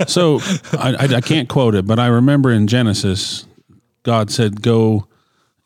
So 0.07 0.39
I, 0.73 0.95
I, 0.99 1.15
I 1.15 1.21
can't 1.21 1.49
quote 1.49 1.75
it, 1.75 1.85
but 1.87 1.99
I 1.99 2.07
remember 2.07 2.51
in 2.51 2.67
Genesis, 2.67 3.45
God 4.03 4.29
said, 4.31 4.61
"Go." 4.61 5.07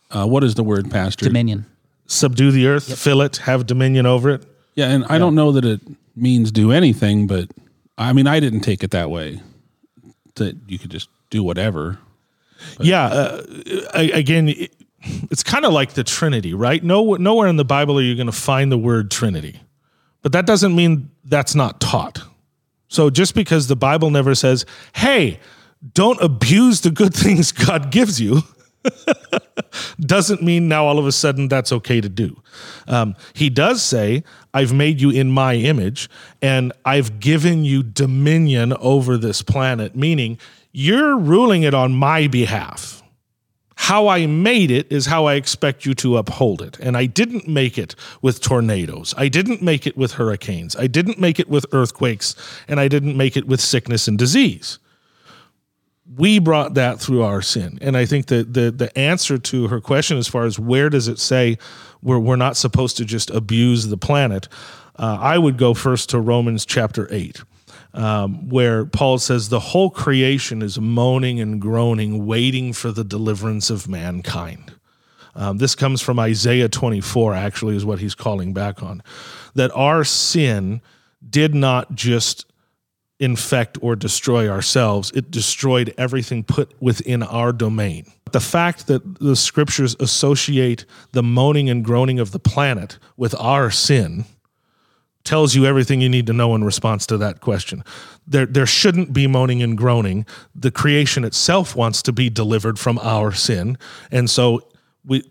Uh, 0.10 0.26
what 0.26 0.44
is 0.44 0.56
the 0.56 0.64
word, 0.64 0.90
Pastor? 0.90 1.26
Dominion. 1.26 1.66
Subdue 2.06 2.52
the 2.52 2.68
earth, 2.68 2.98
fill 2.98 3.22
it, 3.22 3.38
have 3.38 3.66
dominion 3.66 4.06
over 4.06 4.30
it. 4.30 4.46
Yeah, 4.76 4.88
and 4.90 5.04
I 5.10 5.18
don't 5.18 5.36
know 5.36 5.52
that 5.52 5.66
it 5.66 5.82
means 6.16 6.52
do 6.52 6.72
anything, 6.72 7.28
but 7.28 7.50
I 7.98 8.14
mean, 8.14 8.28
I 8.28 8.40
didn't 8.40 8.62
take 8.62 8.84
it 8.84 8.92
that 8.92 9.10
way. 9.10 9.42
That 10.36 10.56
you 10.68 10.80
could 10.80 10.92
just 10.92 11.10
do 11.30 11.44
whatever. 11.44 12.00
yeah 12.80 13.06
uh, 13.08 13.42
again 13.94 14.50
it- 14.50 14.72
it's 15.32 15.44
kind 15.44 15.66
of 15.66 15.74
like 15.74 15.94
the 15.94 16.04
trinity 16.04 16.54
right 16.54 16.84
no, 16.84 17.16
nowhere 17.16 17.48
in 17.48 17.56
the 17.56 17.66
bible 17.66 17.98
are 17.98 18.02
you 18.02 18.16
going 18.16 18.28
to 18.28 18.32
find 18.32 18.72
the 18.72 18.78
word 18.78 19.12
trinity 19.12 19.60
but 20.22 20.32
that 20.32 20.46
doesn't 20.46 20.76
mean 20.76 21.10
that's 21.26 21.56
not 21.56 21.80
taught 21.80 22.22
so 22.88 23.10
just 23.10 23.36
because 23.36 23.68
the 23.68 23.76
bible 23.76 24.10
never 24.10 24.36
says 24.36 24.66
hey 24.96 25.40
don't 25.94 26.22
abuse 26.22 26.82
the 26.82 26.92
good 26.92 27.14
things 27.14 27.52
god 27.52 27.92
gives 27.92 28.20
you 28.20 28.42
doesn't 30.00 30.42
mean 30.42 30.68
now 30.68 30.86
all 30.86 31.00
of 31.00 31.06
a 31.06 31.12
sudden 31.12 31.48
that's 31.48 31.72
okay 31.72 32.02
to 32.02 32.10
do. 32.10 32.42
Um, 32.88 33.16
he 33.34 33.50
does 33.50 33.82
say, 33.82 34.24
I've 34.54 34.74
made 34.74 35.02
you 35.02 35.10
in 35.10 35.30
my 35.30 35.56
image 35.56 36.10
and 36.42 36.74
I've 36.86 37.20
given 37.20 37.66
you 37.66 37.84
dominion 37.84 38.74
over 38.74 39.18
this 39.18 39.42
planet, 39.42 39.96
meaning 39.96 40.40
you're 40.72 41.18
ruling 41.18 41.64
it 41.64 41.74
on 41.74 41.94
my 41.94 42.28
behalf. 42.28 42.97
How 43.80 44.08
I 44.08 44.26
made 44.26 44.70
it 44.70 44.92
is 44.92 45.06
how 45.06 45.26
I 45.26 45.36
expect 45.36 45.86
you 45.86 45.94
to 45.96 46.18
uphold 46.18 46.62
it. 46.62 46.78
And 46.80 46.98
I 46.98 47.06
didn't 47.06 47.48
make 47.48 47.78
it 47.78 47.96
with 48.22 48.42
tornadoes. 48.42 49.14
I 49.18 49.30
didn't 49.30 49.62
make 49.62 49.88
it 49.88 49.96
with 49.96 50.14
hurricanes. 50.14 50.76
I 50.76 50.88
didn't 50.88 51.20
make 51.20 51.40
it 51.40 51.48
with 51.48 51.66
earthquakes. 51.72 52.36
And 52.68 52.80
I 52.80 52.88
didn't 52.88 53.16
make 53.16 53.38
it 53.38 53.48
with 53.48 53.62
sickness 53.62 54.08
and 54.08 54.18
disease 54.18 54.80
we 56.16 56.40
brought 56.40 56.76
that 56.76 57.00
through 57.00 57.24
our 57.24 57.42
sin. 57.42 57.78
And 57.82 57.98
I 57.98 58.06
think 58.06 58.28
that 58.28 58.54
the 58.54 58.72
the 58.72 58.98
answer 58.98 59.38
to 59.38 59.68
her 59.68 59.82
question, 59.82 60.18
as 60.18 60.28
far 60.28 60.46
as 60.46 60.58
where 60.58 60.90
does 60.90 61.08
it 61.08 61.20
say 61.20 61.58
we're, 62.02 62.20
we're 62.20 62.38
not 62.38 62.56
supposed 62.56 62.98
to 62.98 63.06
just 63.06 63.30
abuse 63.30 63.88
the 63.88 63.98
planet, 63.98 64.48
uh, 64.98 65.18
I 65.20 65.38
would 65.38 65.58
go 65.58 65.74
first 65.74 66.10
to 66.12 66.20
Romans 66.20 66.66
chapter 66.66 67.08
8. 67.12 67.42
Um, 67.94 68.50
where 68.50 68.86
Paul 68.86 69.18
says 69.18 69.50
the 69.50 69.60
whole 69.60 69.90
creation 69.90 70.62
is 70.62 70.80
moaning 70.80 71.40
and 71.40 71.60
groaning, 71.60 72.28
waiting 72.28 72.74
for 72.74 72.92
the 72.92 73.04
deliverance 73.04 73.70
of 73.70 73.88
mankind. 73.88 74.74
Um, 75.34 75.58
this 75.58 75.76
comes 75.76 76.02
from 76.02 76.20
Isaiah 76.20 76.68
24, 76.68 77.34
actually, 77.34 77.76
is 77.76 77.86
what 77.86 78.00
he's 78.00 78.16
calling 78.16 78.54
back 78.54 78.84
on. 78.84 79.02
That 79.54 79.72
our 79.74 80.04
sin 80.04 80.82
did 81.28 81.56
not 81.56 81.96
just 81.96 82.46
infect 83.20 83.78
or 83.82 83.96
destroy 83.96 84.50
ourselves. 84.50 85.12
It 85.12 85.32
destroyed 85.32 85.94
everything 85.98 86.44
put 86.44 86.74
within 86.82 87.24
our 87.24 87.52
domain. 87.52 88.06
The 88.32 88.40
fact 88.40 88.88
that 88.88 89.20
the 89.20 89.36
scriptures 89.36 89.96
associate 90.00 90.86
the 91.14 91.24
moaning 91.24 91.70
and 91.70 91.84
groaning 91.84 92.20
of 92.20 92.32
the 92.32 92.40
planet 92.40 93.00
with 93.16 93.34
our 93.40 93.72
sin 93.72 94.26
tells 95.28 95.56
you 95.56 95.66
everything 95.66 96.00
you 96.00 96.08
need 96.08 96.26
to 96.26 96.34
know 96.34 96.56
in 96.56 96.64
response 96.64 97.06
to 97.06 97.18
that 97.18 97.42
question. 97.42 97.84
There, 98.26 98.46
there 98.46 98.66
shouldn't 98.66 99.12
be 99.12 99.28
moaning 99.28 99.62
and 99.62 99.78
groaning. 99.78 100.26
The 100.56 100.72
creation 100.72 101.26
itself 101.26 101.76
wants 101.76 102.02
to 102.04 102.14
be 102.14 102.30
delivered 102.30 102.80
from 102.80 102.98
our 103.00 103.34
sin. 103.34 103.78
And 104.10 104.30
so 104.30 104.62
we, 105.06 105.30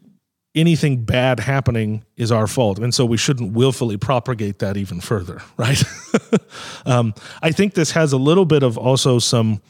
anything 0.55 1.05
bad 1.05 1.41
happening 1.41 2.05
is 2.15 2.31
our 2.31 2.47
fault. 2.47 2.79
And 2.79 2.95
so 2.95 3.07
we 3.07 3.17
shouldn't 3.17 3.55
willfully 3.55 3.97
propagate 3.97 4.59
that 4.59 4.77
even 4.77 5.01
further, 5.01 5.41
right? 5.57 5.83
um, 6.87 7.15
I 7.43 7.51
think 7.51 7.73
this 7.73 7.93
has 7.93 8.13
a 8.13 8.19
little 8.19 8.45
bit 8.45 8.63
of 8.63 8.77
also 8.77 9.19
some, 9.19 9.63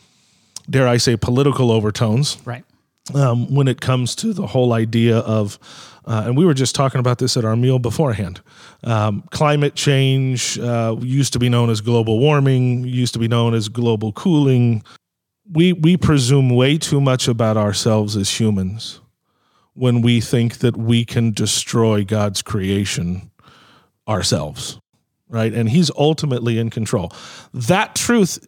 dare 0.69 0.89
I 0.89 0.97
say, 0.97 1.17
political 1.17 1.71
overtones 1.71 2.37
Right. 2.45 2.65
Um, 3.15 3.55
when 3.55 3.69
it 3.69 3.81
comes 3.81 4.15
to 4.17 4.33
the 4.33 4.47
whole 4.47 4.73
idea 4.73 5.19
of, 5.19 5.59
uh, 6.07 6.25
and 6.27 6.37
we 6.37 6.45
were 6.45 6.55
just 6.55 6.75
talking 6.75 6.99
about 6.99 7.19
this 7.19 7.37
at 7.37 7.45
our 7.45 7.57
meal 7.57 7.79
beforehand. 7.79 8.41
Um, 8.85 9.23
climate 9.31 9.75
change 9.75 10.59
uh, 10.59 10.97
used 11.01 11.33
to 11.35 11.39
be 11.39 11.49
known 11.49 11.71
as 11.71 11.81
global 11.81 12.19
warming, 12.19 12.85
used 12.85 13.13
to 13.15 13.19
be 13.19 13.29
known 13.29 13.55
as 13.55 13.69
global 13.69 14.13
cooling. 14.13 14.83
We 15.51 15.73
we 15.73 15.97
presume 15.97 16.51
way 16.51 16.79
too 16.79 17.01
much 17.01 17.29
about 17.29 17.57
ourselves 17.57 18.17
as 18.17 18.41
humans 18.41 19.01
when 19.75 20.01
we 20.01 20.21
think 20.21 20.59
that 20.59 20.77
we 20.77 21.05
can 21.05 21.33
destroy 21.33 22.03
God's 22.03 22.41
creation 22.43 23.31
ourselves, 24.09 24.81
right? 25.29 25.53
And 25.53 25.69
He's 25.69 25.91
ultimately 25.97 26.59
in 26.59 26.71
control. 26.71 27.13
That 27.53 27.95
truth, 27.95 28.45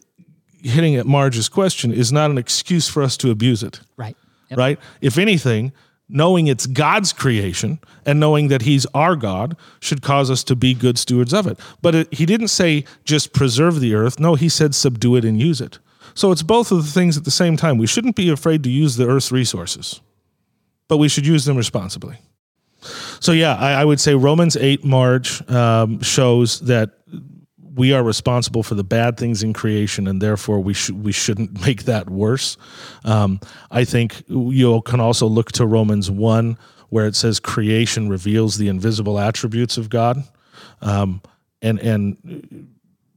hitting 0.62 0.96
at 0.96 1.06
Marge's 1.06 1.48
question, 1.48 1.92
is 1.92 2.10
not 2.10 2.30
an 2.30 2.38
excuse 2.38 2.88
for 2.88 3.02
us 3.02 3.16
to 3.18 3.30
abuse 3.30 3.62
it 3.62 3.80
Right. 3.96 4.16
Yep. 4.50 4.58
right? 4.58 4.78
If 5.00 5.18
anything, 5.18 5.72
knowing 6.08 6.46
it's 6.46 6.66
God's 6.66 7.12
creation 7.12 7.78
and 8.06 8.18
knowing 8.18 8.48
that 8.48 8.62
He's 8.62 8.86
our 8.86 9.16
God 9.16 9.56
should 9.80 10.02
cause 10.02 10.30
us 10.30 10.42
to 10.44 10.56
be 10.56 10.74
good 10.74 10.98
stewards 10.98 11.34
of 11.34 11.46
it. 11.46 11.58
But 11.82 11.94
it, 11.94 12.14
He 12.14 12.26
didn't 12.26 12.48
say 12.48 12.84
just 13.04 13.32
preserve 13.32 13.80
the 13.80 13.94
earth. 13.94 14.18
No, 14.18 14.34
He 14.34 14.48
said 14.48 14.74
subdue 14.74 15.16
it 15.16 15.24
and 15.24 15.40
use 15.40 15.60
it. 15.60 15.78
So 16.14 16.32
it's 16.32 16.42
both 16.42 16.72
of 16.72 16.84
the 16.84 16.90
things 16.90 17.16
at 17.16 17.24
the 17.24 17.30
same 17.30 17.56
time. 17.56 17.78
We 17.78 17.86
shouldn't 17.86 18.16
be 18.16 18.30
afraid 18.30 18.62
to 18.64 18.70
use 18.70 18.96
the 18.96 19.06
earth's 19.06 19.30
resources, 19.30 20.00
but 20.88 20.96
we 20.96 21.08
should 21.08 21.26
use 21.26 21.44
them 21.44 21.56
responsibly. 21.56 22.18
So 23.20 23.32
yeah, 23.32 23.54
I, 23.56 23.72
I 23.72 23.84
would 23.84 24.00
say 24.00 24.14
Romans 24.14 24.56
eight 24.56 24.84
Marge 24.84 25.48
um, 25.50 26.00
shows 26.00 26.60
that 26.60 26.97
we 27.78 27.92
are 27.92 28.02
responsible 28.02 28.64
for 28.64 28.74
the 28.74 28.84
bad 28.84 29.16
things 29.16 29.42
in 29.42 29.52
creation, 29.52 30.08
and 30.08 30.20
therefore 30.20 30.60
we 30.60 30.74
we 30.92 31.12
shouldn't 31.12 31.60
make 31.66 31.84
that 31.84 32.10
worse. 32.10 32.56
Um, 33.04 33.40
I 33.70 33.84
think 33.84 34.22
you 34.26 34.82
can 34.82 35.00
also 35.00 35.26
look 35.26 35.52
to 35.52 35.66
Romans 35.66 36.10
one, 36.10 36.58
where 36.90 37.06
it 37.06 37.14
says 37.14 37.40
creation 37.40 38.08
reveals 38.08 38.58
the 38.58 38.68
invisible 38.68 39.18
attributes 39.18 39.78
of 39.78 39.88
God, 39.88 40.24
um, 40.82 41.22
and 41.62 41.78
and 41.78 42.68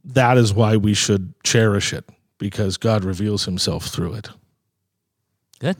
that 0.04 0.38
is 0.38 0.54
why 0.54 0.76
we 0.76 0.94
should 0.94 1.34
cherish 1.42 1.92
it 1.92 2.08
because 2.38 2.76
God 2.76 3.04
reveals 3.04 3.44
Himself 3.44 3.86
through 3.86 4.14
it. 4.14 4.30
Good. 5.58 5.76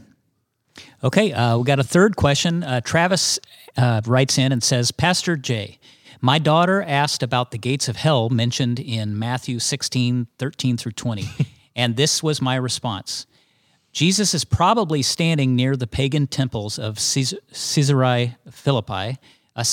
Okay, 1.04 1.32
uh, 1.32 1.58
we 1.58 1.64
got 1.64 1.78
a 1.78 1.84
third 1.84 2.16
question. 2.16 2.62
Uh, 2.62 2.80
Travis 2.80 3.38
uh, 3.76 4.00
writes 4.06 4.38
in 4.38 4.52
and 4.52 4.62
says, 4.62 4.92
Pastor 4.92 5.36
Jay, 5.36 5.78
my 6.22 6.38
daughter 6.38 6.82
asked 6.82 7.22
about 7.22 7.50
the 7.50 7.58
gates 7.58 7.88
of 7.88 7.96
hell 7.96 8.30
mentioned 8.30 8.78
in 8.78 9.18
Matthew 9.18 9.58
16, 9.58 10.28
13 10.38 10.76
through 10.76 10.92
20. 10.92 11.28
and 11.76 11.96
this 11.96 12.22
was 12.22 12.40
my 12.40 12.54
response. 12.54 13.26
Jesus 13.92 14.32
is 14.32 14.44
probably 14.44 15.02
standing 15.02 15.56
near 15.56 15.76
the 15.76 15.88
pagan 15.88 16.28
temples 16.28 16.78
of 16.78 16.96
Caesarea 16.96 18.38
Philippi. 18.50 19.18
Uh, 19.56 19.64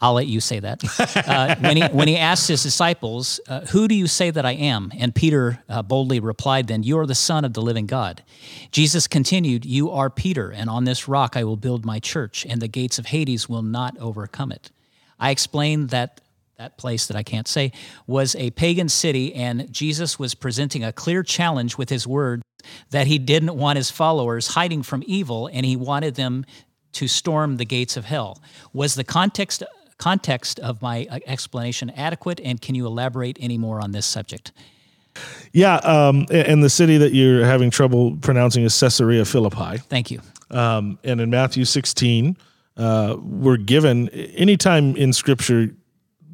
I'll 0.00 0.14
let 0.14 0.26
you 0.26 0.40
say 0.40 0.60
that. 0.60 0.82
Uh, 1.26 1.56
when, 1.56 1.76
he, 1.76 1.82
when 1.88 2.08
he 2.08 2.16
asked 2.16 2.46
his 2.46 2.62
disciples, 2.62 3.40
uh, 3.48 3.62
Who 3.66 3.88
do 3.88 3.94
you 3.94 4.06
say 4.06 4.30
that 4.30 4.46
I 4.46 4.52
am? 4.52 4.92
And 4.96 5.12
Peter 5.12 5.62
uh, 5.68 5.82
boldly 5.82 6.20
replied, 6.20 6.68
Then 6.68 6.84
you 6.84 6.98
are 6.98 7.06
the 7.06 7.16
Son 7.16 7.44
of 7.44 7.52
the 7.54 7.60
living 7.60 7.86
God. 7.86 8.22
Jesus 8.70 9.08
continued, 9.08 9.64
You 9.64 9.90
are 9.90 10.08
Peter, 10.08 10.50
and 10.50 10.70
on 10.70 10.84
this 10.84 11.08
rock 11.08 11.36
I 11.36 11.42
will 11.42 11.56
build 11.56 11.84
my 11.84 11.98
church, 11.98 12.46
and 12.48 12.62
the 12.62 12.68
gates 12.68 12.98
of 12.98 13.06
Hades 13.06 13.48
will 13.48 13.62
not 13.62 13.98
overcome 13.98 14.52
it. 14.52 14.70
I 15.18 15.30
explained 15.30 15.90
that 15.90 16.20
that 16.58 16.78
place 16.78 17.06
that 17.06 17.16
I 17.16 17.22
can't 17.22 17.46
say 17.46 17.70
was 18.06 18.34
a 18.36 18.50
pagan 18.52 18.88
city, 18.88 19.34
and 19.34 19.70
Jesus 19.70 20.18
was 20.18 20.34
presenting 20.34 20.82
a 20.82 20.92
clear 20.92 21.22
challenge 21.22 21.76
with 21.76 21.90
his 21.90 22.06
words 22.06 22.42
that 22.90 23.06
he 23.06 23.18
didn't 23.18 23.54
want 23.56 23.76
his 23.76 23.90
followers 23.90 24.48
hiding 24.48 24.82
from 24.82 25.02
evil, 25.06 25.48
and 25.52 25.66
he 25.66 25.76
wanted 25.76 26.14
them 26.14 26.46
to 26.92 27.08
storm 27.08 27.58
the 27.58 27.66
gates 27.66 27.96
of 27.96 28.06
hell. 28.06 28.40
Was 28.72 28.94
the 28.94 29.04
context 29.04 29.62
context 29.98 30.58
of 30.60 30.82
my 30.82 31.06
uh, 31.10 31.18
explanation 31.26 31.90
adequate, 31.90 32.40
and 32.40 32.60
can 32.60 32.74
you 32.74 32.86
elaborate 32.86 33.38
any 33.40 33.58
more 33.58 33.80
on 33.80 33.92
this 33.92 34.06
subject? 34.06 34.52
Yeah, 35.52 35.76
um, 35.76 36.26
and 36.30 36.62
the 36.62 36.68
city 36.68 36.98
that 36.98 37.14
you're 37.14 37.44
having 37.44 37.70
trouble 37.70 38.16
pronouncing 38.18 38.64
is 38.64 38.78
Caesarea 38.78 39.24
Philippi. 39.24 39.78
Thank 39.88 40.10
you. 40.10 40.20
Um, 40.50 40.98
and 41.02 41.20
in 41.20 41.30
Matthew 41.30 41.64
16, 41.64 42.36
uh, 42.76 43.16
we're 43.18 43.56
given 43.56 44.08
anytime 44.10 44.96
in 44.96 45.12
Scripture 45.12 45.74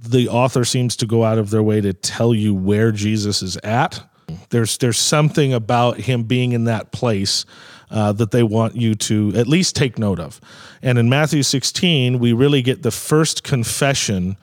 the 0.04 0.28
author 0.28 0.64
seems 0.64 0.96
to 0.96 1.06
go 1.06 1.24
out 1.24 1.38
of 1.38 1.50
their 1.50 1.62
way 1.62 1.80
to 1.80 1.92
tell 1.92 2.34
you 2.34 2.54
where 2.54 2.90
Jesus 2.90 3.40
is 3.42 3.56
at. 3.58 4.02
There's 4.50 4.78
there's 4.78 4.98
something 4.98 5.52
about 5.52 5.98
him 5.98 6.24
being 6.24 6.52
in 6.52 6.64
that 6.64 6.90
place 6.92 7.44
uh, 7.90 8.12
that 8.12 8.30
they 8.30 8.42
want 8.42 8.74
you 8.74 8.94
to 8.94 9.32
at 9.36 9.46
least 9.46 9.76
take 9.76 9.98
note 9.98 10.18
of. 10.18 10.40
And 10.80 10.98
in 10.98 11.08
Matthew 11.08 11.42
16, 11.42 12.18
we 12.18 12.32
really 12.32 12.62
get 12.62 12.82
the 12.82 12.90
first 12.90 13.44
confession 13.44 14.36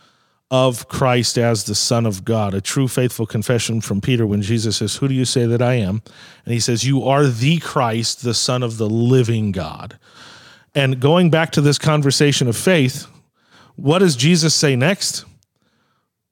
of 0.52 0.88
Christ 0.88 1.38
as 1.38 1.66
the 1.66 1.76
Son 1.76 2.06
of 2.06 2.26
God, 2.26 2.54
a 2.54 2.62
true 2.62 2.88
faithful 2.88 3.26
confession 3.26 3.82
from 3.82 4.02
Peter 4.02 4.26
when 4.26 4.42
Jesus 4.42 4.78
says, 4.78 4.96
Who 4.96 5.08
do 5.08 5.14
you 5.14 5.26
say 5.26 5.46
that 5.46 5.62
I 5.62 5.76
am? 5.76 6.02
And 6.46 6.54
he 6.54 6.60
says, 6.60 6.86
You 6.86 7.04
are 7.04 7.28
the 7.28 7.60
Christ, 7.60 8.24
the 8.24 8.34
Son 8.34 8.64
of 8.64 8.78
the 8.78 8.90
living 8.90 9.52
God. 9.52 10.00
And 10.80 11.02
going 11.02 11.30
back 11.30 11.52
to 11.52 11.62
this 11.62 11.78
conversation 11.78 12.48
of 12.48 12.56
faith, 12.56 13.06
what 13.76 14.00
does 14.00 14.16
Jesus 14.16 14.56
say 14.56 14.78
next? 14.78 15.26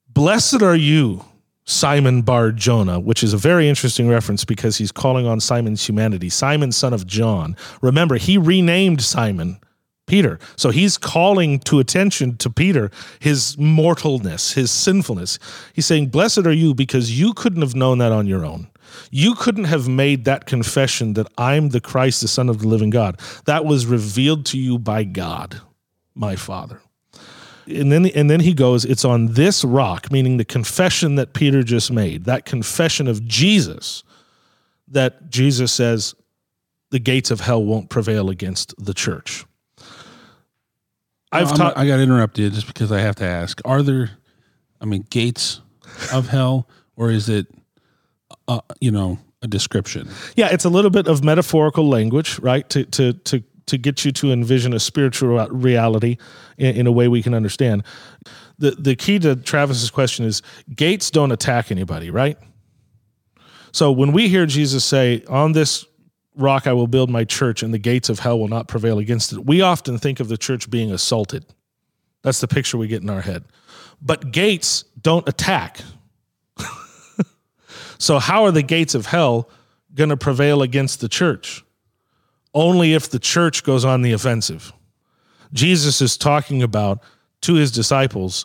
Blessed 0.08 0.62
are 0.62 0.74
you, 0.74 1.22
Simon 1.66 2.22
Bar 2.22 2.52
Jonah, 2.52 2.98
which 2.98 3.22
is 3.22 3.34
a 3.34 3.36
very 3.36 3.68
interesting 3.68 4.08
reference 4.08 4.46
because 4.46 4.78
he's 4.78 4.90
calling 4.90 5.26
on 5.26 5.38
Simon's 5.38 5.86
humanity. 5.86 6.30
Simon, 6.30 6.72
son 6.72 6.94
of 6.94 7.06
John. 7.06 7.58
Remember, 7.82 8.16
he 8.16 8.38
renamed 8.38 9.02
Simon 9.02 9.60
Peter. 10.06 10.38
So 10.56 10.70
he's 10.70 10.96
calling 10.96 11.58
to 11.60 11.78
attention 11.78 12.38
to 12.38 12.48
Peter 12.48 12.90
his 13.20 13.54
mortalness, 13.56 14.54
his 14.54 14.70
sinfulness. 14.70 15.38
He's 15.74 15.84
saying, 15.84 16.06
Blessed 16.06 16.46
are 16.46 16.52
you 16.52 16.72
because 16.72 17.20
you 17.20 17.34
couldn't 17.34 17.60
have 17.60 17.76
known 17.76 17.98
that 17.98 18.12
on 18.12 18.26
your 18.26 18.46
own. 18.46 18.68
You 19.10 19.34
couldn't 19.34 19.64
have 19.64 19.88
made 19.88 20.24
that 20.24 20.46
confession 20.46 21.14
that 21.14 21.26
I'm 21.36 21.70
the 21.70 21.80
Christ, 21.80 22.20
the 22.20 22.28
Son 22.28 22.48
of 22.48 22.60
the 22.60 22.68
living 22.68 22.90
God. 22.90 23.20
That 23.46 23.64
was 23.64 23.86
revealed 23.86 24.46
to 24.46 24.58
you 24.58 24.78
by 24.78 25.04
God, 25.04 25.60
my 26.14 26.36
Father. 26.36 26.80
And 27.66 27.92
then, 27.92 28.06
and 28.06 28.30
then 28.30 28.40
he 28.40 28.54
goes, 28.54 28.84
It's 28.84 29.04
on 29.04 29.34
this 29.34 29.64
rock, 29.64 30.10
meaning 30.10 30.36
the 30.36 30.44
confession 30.44 31.16
that 31.16 31.34
Peter 31.34 31.62
just 31.62 31.92
made, 31.92 32.24
that 32.24 32.46
confession 32.46 33.06
of 33.08 33.26
Jesus, 33.26 34.02
that 34.88 35.28
Jesus 35.28 35.70
says, 35.70 36.14
the 36.90 36.98
gates 36.98 37.30
of 37.30 37.40
hell 37.40 37.64
won't 37.64 37.90
prevail 37.90 38.30
against 38.30 38.74
the 38.78 38.94
church. 38.94 39.44
I've 41.30 41.54
taught. 41.54 41.76
I 41.76 41.86
got 41.86 42.00
interrupted 42.00 42.54
just 42.54 42.66
because 42.66 42.90
I 42.90 43.00
have 43.00 43.16
to 43.16 43.24
ask: 43.24 43.60
Are 43.64 43.82
there, 43.82 44.12
I 44.80 44.86
mean, 44.86 45.04
gates 45.10 45.60
of 46.12 46.28
hell, 46.28 46.68
or 46.96 47.10
is 47.10 47.28
it, 47.28 47.46
uh, 48.46 48.60
you 48.80 48.90
know, 48.90 49.18
a 49.42 49.48
description? 49.48 50.08
Yeah, 50.36 50.48
it's 50.50 50.64
a 50.64 50.68
little 50.68 50.90
bit 50.90 51.06
of 51.06 51.24
metaphorical 51.24 51.88
language, 51.88 52.38
right? 52.40 52.68
To 52.70 52.84
to 52.84 53.12
to 53.12 53.42
to 53.66 53.78
get 53.78 54.04
you 54.04 54.12
to 54.12 54.32
envision 54.32 54.72
a 54.72 54.80
spiritual 54.80 55.46
reality 55.48 56.16
in, 56.56 56.76
in 56.76 56.86
a 56.86 56.92
way 56.92 57.08
we 57.08 57.22
can 57.22 57.34
understand. 57.34 57.84
The 58.58 58.72
the 58.72 58.96
key 58.96 59.18
to 59.20 59.36
Travis's 59.36 59.90
question 59.90 60.24
is 60.24 60.42
gates 60.74 61.10
don't 61.10 61.32
attack 61.32 61.70
anybody, 61.70 62.10
right? 62.10 62.38
So 63.72 63.92
when 63.92 64.12
we 64.12 64.28
hear 64.28 64.46
Jesus 64.46 64.84
say, 64.84 65.22
"On 65.28 65.52
this 65.52 65.84
rock 66.38 66.66
I 66.66 66.72
will 66.72 66.86
build 66.86 67.10
my 67.10 67.24
church, 67.24 67.62
and 67.62 67.74
the 67.74 67.78
gates 67.78 68.08
of 68.08 68.20
hell 68.20 68.38
will 68.38 68.48
not 68.48 68.68
prevail 68.68 68.98
against 68.98 69.32
it. 69.32 69.44
We 69.44 69.60
often 69.60 69.98
think 69.98 70.20
of 70.20 70.28
the 70.28 70.38
church 70.38 70.70
being 70.70 70.90
assaulted. 70.92 71.44
That's 72.22 72.40
the 72.40 72.48
picture 72.48 72.78
we 72.78 72.88
get 72.88 73.02
in 73.02 73.10
our 73.10 73.20
head. 73.20 73.44
But 74.00 74.30
gates 74.30 74.84
don't 75.00 75.28
attack. 75.28 75.80
So, 77.98 78.18
how 78.18 78.44
are 78.44 78.50
the 78.50 78.62
gates 78.62 78.94
of 78.94 79.06
hell 79.06 79.48
going 79.94 80.10
to 80.10 80.16
prevail 80.16 80.62
against 80.62 81.00
the 81.00 81.08
church? 81.08 81.64
Only 82.54 82.94
if 82.94 83.10
the 83.10 83.18
church 83.18 83.62
goes 83.62 83.84
on 83.84 84.02
the 84.02 84.12
offensive. 84.12 84.72
Jesus 85.52 86.00
is 86.00 86.16
talking 86.16 86.62
about 86.62 87.02
to 87.42 87.54
his 87.54 87.70
disciples 87.70 88.44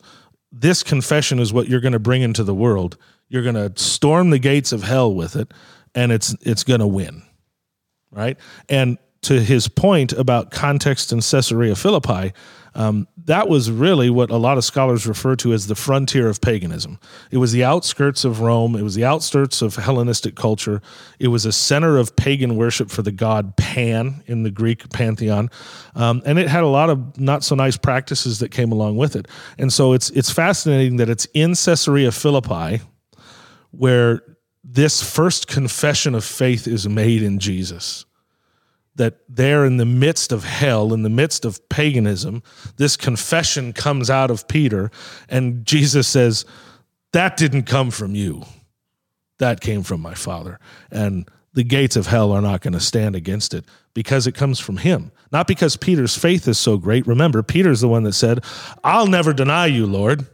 this 0.56 0.84
confession 0.84 1.40
is 1.40 1.52
what 1.52 1.68
you're 1.68 1.80
going 1.80 1.94
to 1.94 2.00
bring 2.00 2.22
into 2.22 2.44
the 2.44 2.54
world. 2.54 2.96
You're 3.28 3.42
going 3.42 3.56
to 3.56 3.72
storm 3.76 4.30
the 4.30 4.38
gates 4.38 4.72
of 4.72 4.84
hell 4.84 5.12
with 5.12 5.36
it, 5.36 5.52
and 5.96 6.12
it's, 6.12 6.36
it's 6.42 6.64
going 6.64 6.80
to 6.80 6.86
win 6.86 7.24
right? 8.14 8.38
And 8.70 8.98
to 9.24 9.42
his 9.42 9.68
point 9.68 10.14
about 10.14 10.52
context 10.52 11.12
in 11.12 11.20
Caesarea 11.20 11.76
Philippi, 11.76 12.34
um, 12.76 13.08
that 13.26 13.48
was 13.48 13.72
really 13.72 14.10
what 14.10 14.32
a 14.32 14.38
lot 14.38 14.58
of 14.58 14.64
scholars 14.64 15.06
refer 15.06 15.36
to 15.38 15.54
as 15.54 15.68
the 15.68 15.76
frontier 15.76 16.28
of 16.28 16.42
paganism. 16.42 17.00
It 17.32 17.38
was 17.38 17.52
the 17.52 17.64
outskirts 17.64 18.26
of 18.26 18.42
Rome, 18.42 18.76
it 18.76 18.82
was 18.82 18.96
the 18.96 19.06
outskirts 19.06 19.62
of 19.62 19.76
Hellenistic 19.76 20.36
culture, 20.36 20.82
it 21.20 21.28
was 21.28 21.46
a 21.46 21.52
center 21.52 21.98
of 21.98 22.16
pagan 22.16 22.56
worship 22.56 22.90
for 22.90 23.02
the 23.02 23.12
god 23.12 23.56
Pan 23.58 24.24
in 24.28 24.44
the 24.44 24.52
Greek 24.52 24.90
pantheon, 24.92 25.50
um, 25.96 26.22
and 26.26 26.40
it 26.40 26.48
had 26.48 26.64
a 26.64 26.68
lot 26.68 26.90
of 26.90 27.20
not 27.20 27.44
so 27.44 27.56
nice 27.56 27.78
practices 27.78 28.40
that 28.40 28.50
came 28.50 28.72
along 28.72 28.98
with 28.98 29.16
it. 29.16 29.28
And 29.58 29.72
so 29.72 29.94
it's 29.94 30.10
it's 30.12 30.30
fascinating 30.30 30.98
that 30.98 31.10
it's 31.10 31.26
in 31.34 31.56
Caesarea 31.56 32.12
Philippi 32.12 32.82
where 33.72 34.22
this 34.64 35.04
first 35.04 35.48
confession 35.48 36.16
of 36.16 36.24
faith 36.24 36.68
is 36.68 36.88
made 36.88 37.22
in 37.22 37.40
Jesus. 37.40 38.06
That 38.96 39.20
there 39.28 39.66
in 39.66 39.78
the 39.78 39.86
midst 39.86 40.32
of 40.32 40.44
hell, 40.44 40.94
in 40.94 41.02
the 41.02 41.10
midst 41.10 41.46
of 41.46 41.68
paganism, 41.70 42.44
this 42.78 42.96
confession 42.96 43.74
comes 43.74 44.10
out 44.10 44.30
of 44.30 44.48
Peter, 44.48 44.92
and 45.30 45.66
Jesus 45.66 46.08
says, 46.08 46.46
That 47.12 47.38
didn't 47.38 47.64
come 47.64 47.90
from 47.90 48.14
you. 48.14 48.44
That 49.40 49.62
came 49.62 49.84
from 49.84 50.02
my 50.02 50.14
Father. 50.14 50.60
And 50.92 51.28
the 51.54 51.64
gates 51.64 51.96
of 51.96 52.08
hell 52.08 52.32
are 52.32 52.42
not 52.42 52.62
going 52.62 52.74
to 52.74 52.80
stand 52.80 53.16
against 53.16 53.54
it 53.54 53.66
because 53.94 54.28
it 54.28 54.36
comes 54.36 54.60
from 54.60 54.78
him. 54.78 55.12
Not 55.32 55.48
because 55.48 55.76
Peter's 55.76 56.16
faith 56.16 56.48
is 56.48 56.60
so 56.60 56.78
great. 56.78 57.06
Remember, 57.08 57.42
Peter's 57.44 57.82
the 57.82 57.88
one 57.88 58.04
that 58.04 58.14
said, 58.14 58.44
I'll 58.84 59.08
never 59.08 59.34
deny 59.34 59.66
you, 59.68 59.86
Lord 59.86 60.28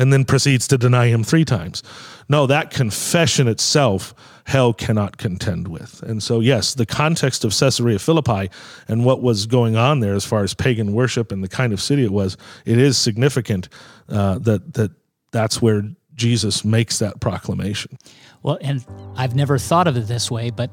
and 0.00 0.12
then 0.12 0.24
proceeds 0.24 0.66
to 0.66 0.78
deny 0.78 1.08
him 1.08 1.22
three 1.22 1.44
times. 1.44 1.82
No, 2.28 2.46
that 2.46 2.70
confession 2.70 3.46
itself, 3.46 4.14
hell 4.44 4.72
cannot 4.72 5.18
contend 5.18 5.68
with. 5.68 6.02
And 6.02 6.22
so, 6.22 6.40
yes, 6.40 6.74
the 6.74 6.86
context 6.86 7.44
of 7.44 7.52
Caesarea 7.52 7.98
Philippi 7.98 8.50
and 8.88 9.04
what 9.04 9.20
was 9.20 9.44
going 9.44 9.76
on 9.76 10.00
there 10.00 10.14
as 10.14 10.24
far 10.24 10.42
as 10.42 10.54
pagan 10.54 10.94
worship 10.94 11.30
and 11.30 11.44
the 11.44 11.48
kind 11.48 11.74
of 11.74 11.82
city 11.82 12.02
it 12.02 12.12
was, 12.12 12.38
it 12.64 12.78
is 12.78 12.96
significant 12.96 13.68
uh, 14.08 14.38
that 14.38 14.72
that 14.74 14.90
that's 15.32 15.60
where 15.60 15.82
Jesus 16.14 16.64
makes 16.64 16.98
that 16.98 17.20
proclamation. 17.20 17.98
Well, 18.42 18.58
and 18.62 18.84
I've 19.16 19.36
never 19.36 19.58
thought 19.58 19.86
of 19.86 19.96
it 19.96 20.06
this 20.06 20.30
way, 20.30 20.50
but 20.50 20.70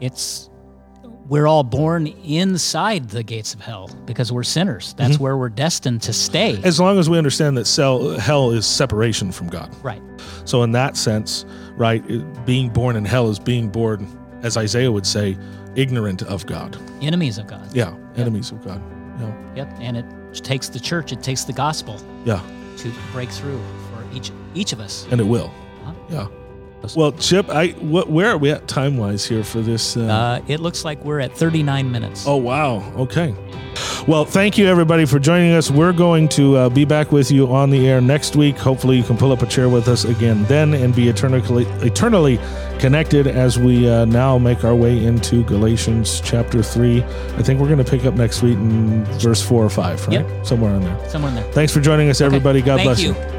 it's 0.00 0.48
we're 1.28 1.46
all 1.46 1.62
born 1.62 2.06
inside 2.06 3.08
the 3.10 3.22
gates 3.22 3.54
of 3.54 3.60
hell 3.60 3.88
because 4.04 4.30
we're 4.30 4.42
sinners. 4.42 4.94
That's 4.96 5.14
mm-hmm. 5.14 5.22
where 5.22 5.36
we're 5.36 5.48
destined 5.48 6.02
to 6.02 6.12
stay. 6.12 6.60
As 6.62 6.78
long 6.78 6.98
as 6.98 7.08
we 7.08 7.18
understand 7.18 7.56
that 7.56 8.20
hell 8.20 8.50
is 8.50 8.66
separation 8.66 9.32
from 9.32 9.48
God. 9.48 9.74
Right. 9.82 10.02
So, 10.44 10.62
in 10.62 10.72
that 10.72 10.96
sense, 10.96 11.44
right, 11.76 12.02
being 12.44 12.68
born 12.68 12.96
in 12.96 13.04
hell 13.04 13.30
is 13.30 13.38
being 13.38 13.68
born, 13.68 14.06
as 14.42 14.56
Isaiah 14.56 14.92
would 14.92 15.06
say, 15.06 15.36
ignorant 15.74 16.22
of 16.22 16.46
God. 16.46 16.78
Enemies 17.02 17.38
of 17.38 17.46
God. 17.46 17.74
Yeah, 17.74 17.96
enemies 18.16 18.50
yep. 18.50 18.60
of 18.60 18.66
God. 18.66 18.82
Yeah. 19.20 19.54
Yep. 19.56 19.76
And 19.80 19.96
it 19.96 20.44
takes 20.44 20.68
the 20.68 20.80
church, 20.80 21.12
it 21.12 21.22
takes 21.22 21.44
the 21.44 21.52
gospel. 21.52 22.00
Yeah. 22.24 22.42
To 22.78 22.92
break 23.12 23.30
through 23.30 23.62
for 23.90 24.16
each 24.16 24.30
each 24.54 24.72
of 24.72 24.80
us. 24.80 25.06
And 25.10 25.20
it 25.20 25.24
will. 25.24 25.52
Uh-huh. 25.84 25.92
Yeah. 26.10 26.43
Well, 26.96 27.12
Chip, 27.12 27.48
I 27.48 27.68
what, 27.68 28.10
where 28.10 28.30
are 28.30 28.38
we 28.38 28.50
at 28.50 28.68
time 28.68 28.96
wise 28.96 29.24
here 29.24 29.44
for 29.44 29.60
this? 29.60 29.96
Uh... 29.96 30.02
Uh, 30.04 30.44
it 30.48 30.60
looks 30.60 30.84
like 30.84 31.02
we're 31.04 31.20
at 31.20 31.36
39 31.36 31.90
minutes. 31.90 32.26
Oh 32.26 32.36
wow! 32.36 32.82
Okay. 32.96 33.34
Well, 34.06 34.24
thank 34.26 34.58
you 34.58 34.66
everybody 34.66 35.06
for 35.06 35.18
joining 35.18 35.52
us. 35.52 35.70
We're 35.70 35.92
going 35.92 36.28
to 36.30 36.56
uh, 36.56 36.68
be 36.68 36.84
back 36.84 37.10
with 37.10 37.30
you 37.30 37.50
on 37.50 37.70
the 37.70 37.88
air 37.88 38.00
next 38.00 38.36
week. 38.36 38.56
Hopefully, 38.58 38.98
you 38.98 39.02
can 39.02 39.16
pull 39.16 39.32
up 39.32 39.42
a 39.42 39.46
chair 39.46 39.68
with 39.68 39.88
us 39.88 40.04
again 40.04 40.44
then 40.44 40.74
and 40.74 40.94
be 40.94 41.08
eternally 41.08 41.64
eternally 41.80 42.38
connected 42.78 43.26
as 43.26 43.58
we 43.58 43.88
uh, 43.88 44.04
now 44.04 44.36
make 44.36 44.62
our 44.62 44.74
way 44.74 45.02
into 45.02 45.42
Galatians 45.44 46.20
chapter 46.20 46.62
three. 46.62 47.02
I 47.02 47.42
think 47.42 47.60
we're 47.60 47.68
going 47.68 47.82
to 47.82 47.90
pick 47.90 48.04
up 48.04 48.14
next 48.14 48.42
week 48.42 48.58
in 48.58 49.04
verse 49.18 49.42
four 49.42 49.64
or 49.64 49.70
five, 49.70 50.06
right? 50.06 50.20
Yep. 50.20 50.46
Somewhere 50.46 50.74
in 50.74 50.82
there. 50.82 51.08
Somewhere 51.08 51.30
in 51.30 51.36
there. 51.36 51.52
Thanks 51.52 51.72
for 51.72 51.80
joining 51.80 52.10
us, 52.10 52.20
everybody. 52.20 52.58
Okay. 52.58 52.66
God 52.66 52.76
thank 52.76 52.88
bless 52.88 53.00
you. 53.00 53.14
you. 53.14 53.33